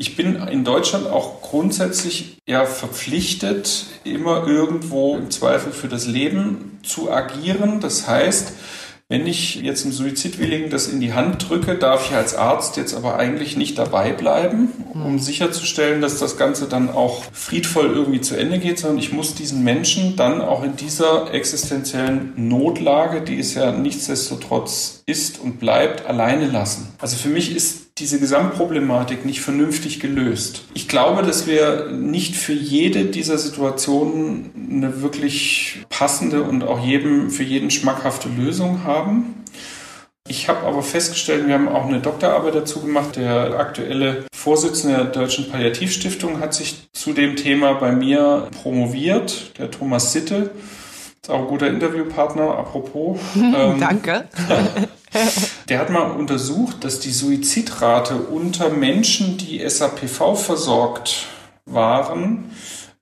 [0.00, 6.78] Ich bin in Deutschland auch grundsätzlich eher verpflichtet, immer irgendwo im Zweifel für das Leben
[6.82, 7.80] zu agieren.
[7.80, 8.54] Das heißt,
[9.10, 12.94] wenn ich jetzt einem Suizidwilligen das in die Hand drücke, darf ich als Arzt jetzt
[12.94, 18.38] aber eigentlich nicht dabei bleiben, um sicherzustellen, dass das Ganze dann auch friedvoll irgendwie zu
[18.38, 23.52] Ende geht, sondern ich muss diesen Menschen dann auch in dieser existenziellen Notlage, die es
[23.52, 26.88] ja nichtsdestotrotz ist und bleibt, alleine lassen.
[27.00, 30.64] Also für mich ist diese Gesamtproblematik nicht vernünftig gelöst.
[30.74, 37.30] Ich glaube, dass wir nicht für jede dieser Situationen eine wirklich passende und auch jedem
[37.30, 39.44] für jeden schmackhafte Lösung haben.
[40.28, 43.16] Ich habe aber festgestellt, wir haben auch eine Doktorarbeit dazu gemacht.
[43.16, 49.70] Der aktuelle Vorsitzende der Deutschen Palliativstiftung hat sich zu dem Thema bei mir promoviert, der
[49.70, 50.50] Thomas Sitte.
[51.30, 53.20] Ist auch ein guter Interviewpartner, apropos.
[53.36, 54.28] ähm, Danke.
[55.68, 61.26] Der hat mal untersucht, dass die Suizidrate unter Menschen, die SAPV versorgt
[61.66, 62.50] waren,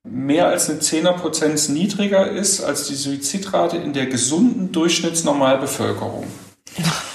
[0.05, 6.27] mehr als eine Zehnerprozenz niedriger ist als die Suizidrate in der gesunden Durchschnittsnormalbevölkerung.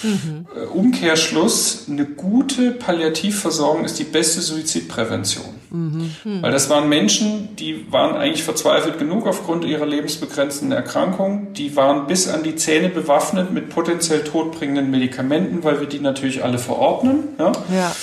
[0.02, 0.48] Mhm.
[0.74, 5.62] Umkehrschluss, eine gute Palliativversorgung ist die beste Suizidprävention.
[5.74, 6.12] Mhm.
[6.42, 11.54] Weil das waren Menschen, die waren eigentlich verzweifelt genug aufgrund ihrer lebensbegrenzenden Erkrankung.
[11.54, 16.44] Die waren bis an die Zähne bewaffnet mit potenziell todbringenden Medikamenten, weil wir die natürlich
[16.44, 17.30] alle verordnen.
[17.40, 17.52] Ja?
[17.74, 17.96] ja.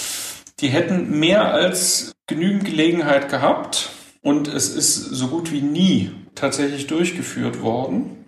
[0.59, 3.91] Die hätten mehr als genügend Gelegenheit gehabt
[4.21, 8.25] und es ist so gut wie nie tatsächlich durchgeführt worden.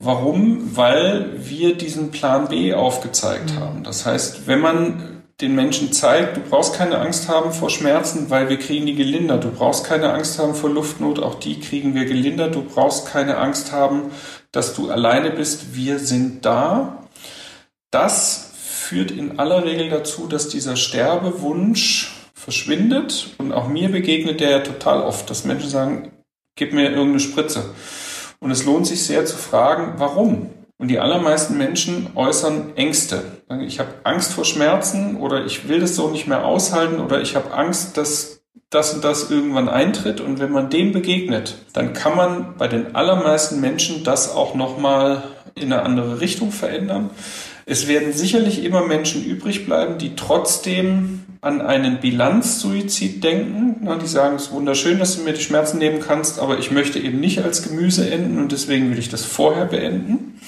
[0.00, 0.76] Warum?
[0.76, 3.60] Weil wir diesen Plan B aufgezeigt mhm.
[3.60, 3.84] haben.
[3.84, 8.48] Das heißt, wenn man den Menschen zeigt, du brauchst keine Angst haben vor Schmerzen, weil
[8.48, 9.44] wir kriegen die gelindert.
[9.44, 12.56] Du brauchst keine Angst haben vor Luftnot, auch die kriegen wir gelindert.
[12.56, 14.10] Du brauchst keine Angst haben,
[14.50, 15.76] dass du alleine bist.
[15.76, 17.04] Wir sind da.
[17.92, 23.34] Das führt in aller Regel dazu, dass dieser Sterbewunsch verschwindet.
[23.38, 26.10] Und auch mir begegnet der ja total oft, dass Menschen sagen,
[26.56, 27.74] gib mir irgendeine Spritze.
[28.40, 30.50] Und es lohnt sich sehr zu fragen, warum?
[30.78, 33.24] Und die allermeisten Menschen äußern Ängste.
[33.66, 37.34] Ich habe Angst vor Schmerzen oder ich will das so nicht mehr aushalten oder ich
[37.34, 40.20] habe Angst, dass das und das irgendwann eintritt.
[40.20, 45.24] Und wenn man dem begegnet, dann kann man bei den allermeisten Menschen das auch nochmal
[45.56, 47.10] in eine andere Richtung verändern.
[47.70, 53.86] Es werden sicherlich immer Menschen übrig bleiben, die trotzdem an einen Bilanzsuizid denken.
[54.02, 56.98] Die sagen, es ist wunderschön, dass du mir die Schmerzen nehmen kannst, aber ich möchte
[56.98, 60.40] eben nicht als Gemüse enden und deswegen will ich das vorher beenden.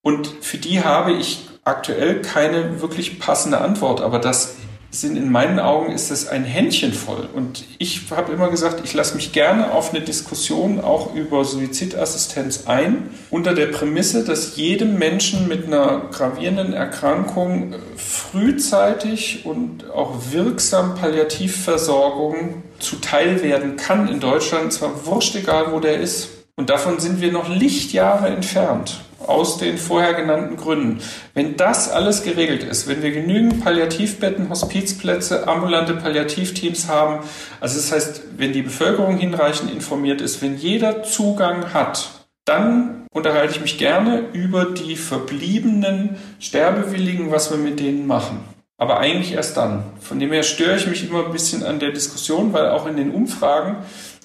[0.00, 4.56] Und für die habe ich aktuell keine wirklich passende Antwort, aber das
[5.00, 7.28] sind in meinen Augen ist es ein Händchen voll.
[7.34, 12.66] Und ich habe immer gesagt, ich lasse mich gerne auf eine Diskussion auch über Suizidassistenz
[12.66, 20.94] ein, unter der Prämisse, dass jedem Menschen mit einer gravierenden Erkrankung frühzeitig und auch wirksam
[20.94, 26.28] Palliativversorgung zuteil werden kann in Deutschland, zwar wurscht egal, wo der ist.
[26.56, 31.00] Und davon sind wir noch Lichtjahre entfernt aus den vorher genannten Gründen.
[31.34, 37.24] Wenn das alles geregelt ist, wenn wir genügend Palliativbetten, Hospizplätze, ambulante Palliativteams haben,
[37.60, 43.54] also das heißt, wenn die Bevölkerung hinreichend informiert ist, wenn jeder Zugang hat, dann unterhalte
[43.54, 48.40] ich mich gerne über die verbliebenen Sterbewilligen, was wir mit denen machen.
[48.76, 49.84] Aber eigentlich erst dann.
[50.00, 52.96] Von dem her störe ich mich immer ein bisschen an der Diskussion, weil auch in
[52.96, 53.76] den Umfragen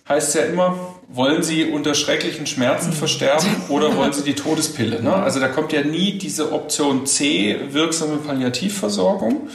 [0.07, 5.01] heißt es ja immer, wollen Sie unter schrecklichen Schmerzen versterben oder wollen Sie die Todespille?
[5.01, 5.13] Ne?
[5.13, 9.49] Also da kommt ja nie diese Option C, wirksame Palliativversorgung.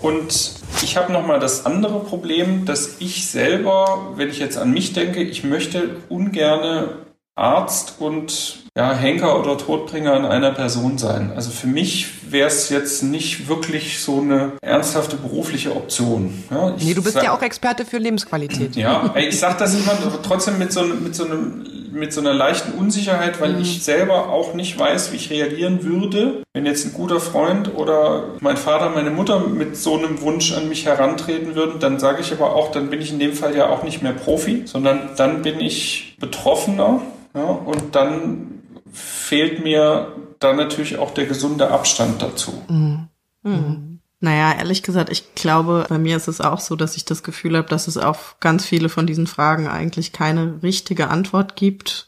[0.00, 4.92] Und ich habe nochmal das andere Problem, dass ich selber, wenn ich jetzt an mich
[4.92, 11.32] denke, ich möchte ungerne Arzt und ja, Henker oder Todbringer in einer Person sein.
[11.36, 16.42] Also für mich wäre es jetzt nicht wirklich so eine ernsthafte berufliche Option.
[16.50, 18.74] Ja, nee, du bist sag, ja auch Experte für Lebensqualität.
[18.74, 19.92] Ja, ich sage das immer
[20.22, 23.60] trotzdem mit so, mit so, einem, mit so einer leichten Unsicherheit, weil mhm.
[23.60, 28.24] ich selber auch nicht weiß, wie ich reagieren würde, wenn jetzt ein guter Freund oder
[28.40, 32.32] mein Vater, meine Mutter mit so einem Wunsch an mich herantreten würden, dann sage ich
[32.32, 35.42] aber auch, dann bin ich in dem Fall ja auch nicht mehr Profi, sondern dann
[35.42, 37.02] bin ich Betroffener
[37.34, 38.51] ja, und dann
[38.92, 42.62] fehlt mir dann natürlich auch der gesunde Abstand dazu.
[42.68, 43.08] Mhm.
[43.42, 44.00] Mhm.
[44.20, 47.56] Naja, ehrlich gesagt, ich glaube, bei mir ist es auch so, dass ich das Gefühl
[47.56, 52.06] habe, dass es auf ganz viele von diesen Fragen eigentlich keine richtige Antwort gibt.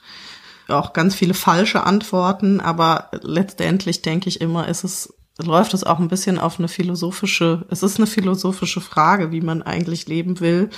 [0.69, 5.13] Auch ganz viele falsche Antworten, aber letztendlich denke ich immer, ist es
[5.43, 9.63] läuft es auch ein bisschen auf eine philosophische, es ist eine philosophische Frage, wie man
[9.63, 10.71] eigentlich leben will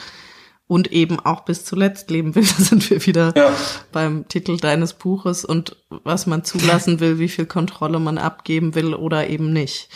[0.68, 2.46] und eben auch bis zuletzt leben will.
[2.56, 3.52] Da sind wir wieder ja.
[3.92, 8.94] beim Titel deines Buches und was man zulassen will, wie viel Kontrolle man abgeben will
[8.94, 9.88] oder eben nicht.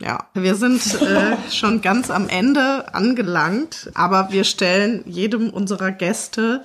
[0.00, 6.64] Ja, wir sind äh, schon ganz am Ende angelangt, aber wir stellen jedem unserer Gäste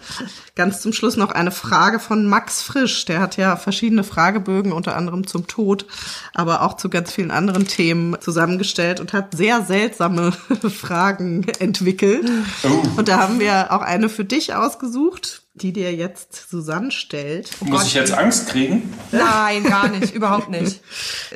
[0.56, 3.04] ganz zum Schluss noch eine Frage von Max Frisch.
[3.04, 5.86] Der hat ja verschiedene Fragebögen, unter anderem zum Tod,
[6.34, 10.32] aber auch zu ganz vielen anderen Themen zusammengestellt und hat sehr seltsame
[10.70, 12.30] Fragen entwickelt.
[12.64, 12.98] Oh.
[12.98, 17.50] Und da haben wir auch eine für dich ausgesucht die dir jetzt Susanne stellt.
[17.62, 18.94] Oh Muss Gott, ich jetzt Angst kriegen?
[19.12, 20.82] Nein, gar nicht, überhaupt nicht.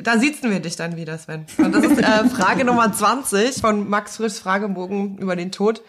[0.02, 1.46] Da sitzen wir dich dann wieder, Sven.
[1.58, 5.82] Und das ist äh, Frage Nummer 20 von Max Frischs Fragebogen über den Tod.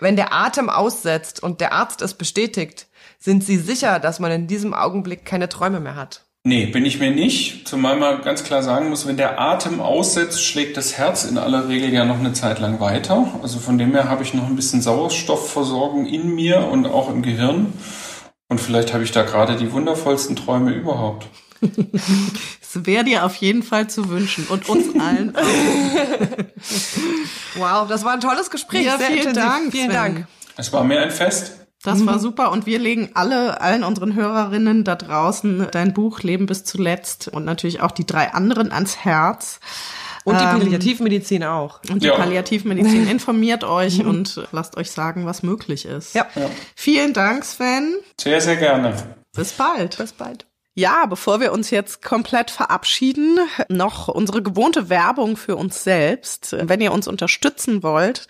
[0.00, 2.86] Wenn der Atem aussetzt und der Arzt es bestätigt,
[3.18, 6.25] sind Sie sicher, dass man in diesem Augenblick keine Träume mehr hat?
[6.46, 7.66] Nee, bin ich mir nicht.
[7.66, 11.68] Zumal man ganz klar sagen muss, wenn der Atem aussetzt, schlägt das Herz in aller
[11.68, 13.26] Regel ja noch eine Zeit lang weiter.
[13.42, 17.22] Also von dem her habe ich noch ein bisschen Sauerstoffversorgung in mir und auch im
[17.22, 17.72] Gehirn.
[18.46, 21.26] Und vielleicht habe ich da gerade die wundervollsten Träume überhaupt.
[22.62, 25.42] Es wäre dir auf jeden Fall zu wünschen und uns allen auch.
[27.56, 28.84] wow, das war ein tolles Gespräch.
[28.84, 29.72] Ja, vielen Dank.
[29.72, 30.26] Vielen Dank.
[30.56, 31.65] Es war mir ein Fest.
[31.86, 32.06] Das mhm.
[32.06, 36.64] war super und wir legen alle, allen unseren Hörerinnen da draußen dein Buch Leben bis
[36.64, 39.60] zuletzt und natürlich auch die drei anderen ans Herz.
[40.24, 41.80] Und die ähm, Palliativmedizin auch.
[41.88, 42.16] Und die ja.
[42.16, 44.08] Palliativmedizin informiert euch mhm.
[44.08, 46.14] und lasst euch sagen, was möglich ist.
[46.16, 46.26] Ja.
[46.34, 46.50] ja.
[46.74, 47.94] Vielen Dank, Sven.
[48.20, 48.94] Sehr, sehr gerne.
[49.32, 49.96] Bis bald.
[49.96, 50.44] Bis bald.
[50.78, 53.38] Ja, bevor wir uns jetzt komplett verabschieden,
[53.70, 56.54] noch unsere gewohnte Werbung für uns selbst.
[56.60, 58.28] Wenn ihr uns unterstützen wollt,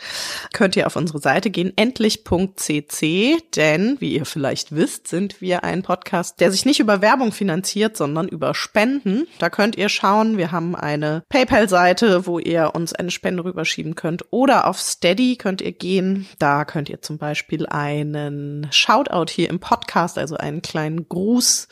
[0.52, 5.82] könnt ihr auf unsere Seite gehen, endlich.cc, denn, wie ihr vielleicht wisst, sind wir ein
[5.82, 9.26] Podcast, der sich nicht über Werbung finanziert, sondern über Spenden.
[9.40, 14.24] Da könnt ihr schauen, wir haben eine PayPal-Seite, wo ihr uns eine Spende rüberschieben könnt
[14.30, 16.28] oder auf Steady könnt ihr gehen.
[16.38, 21.66] Da könnt ihr zum Beispiel einen Shoutout hier im Podcast, also einen kleinen Gruß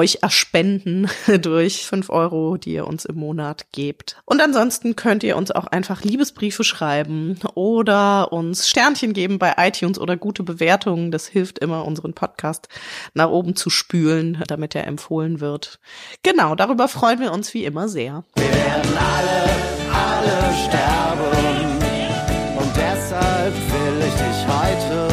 [0.00, 1.10] euch erspenden
[1.42, 4.16] durch fünf Euro, die ihr uns im Monat gebt.
[4.24, 9.98] Und ansonsten könnt ihr uns auch einfach Liebesbriefe schreiben oder uns Sternchen geben bei iTunes
[9.98, 11.10] oder gute Bewertungen.
[11.10, 12.68] Das hilft immer, unseren Podcast
[13.12, 15.80] nach oben zu spülen, damit er empfohlen wird.
[16.22, 18.24] Genau, darüber freuen wir uns wie immer sehr.
[18.36, 19.50] Wir werden alle,
[19.92, 21.30] alle sterben.
[22.56, 25.09] Und deshalb will ich dich heute,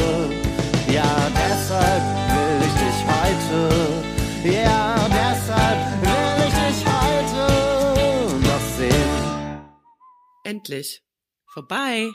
[10.47, 11.03] Endlich.
[11.45, 12.09] Vorbei.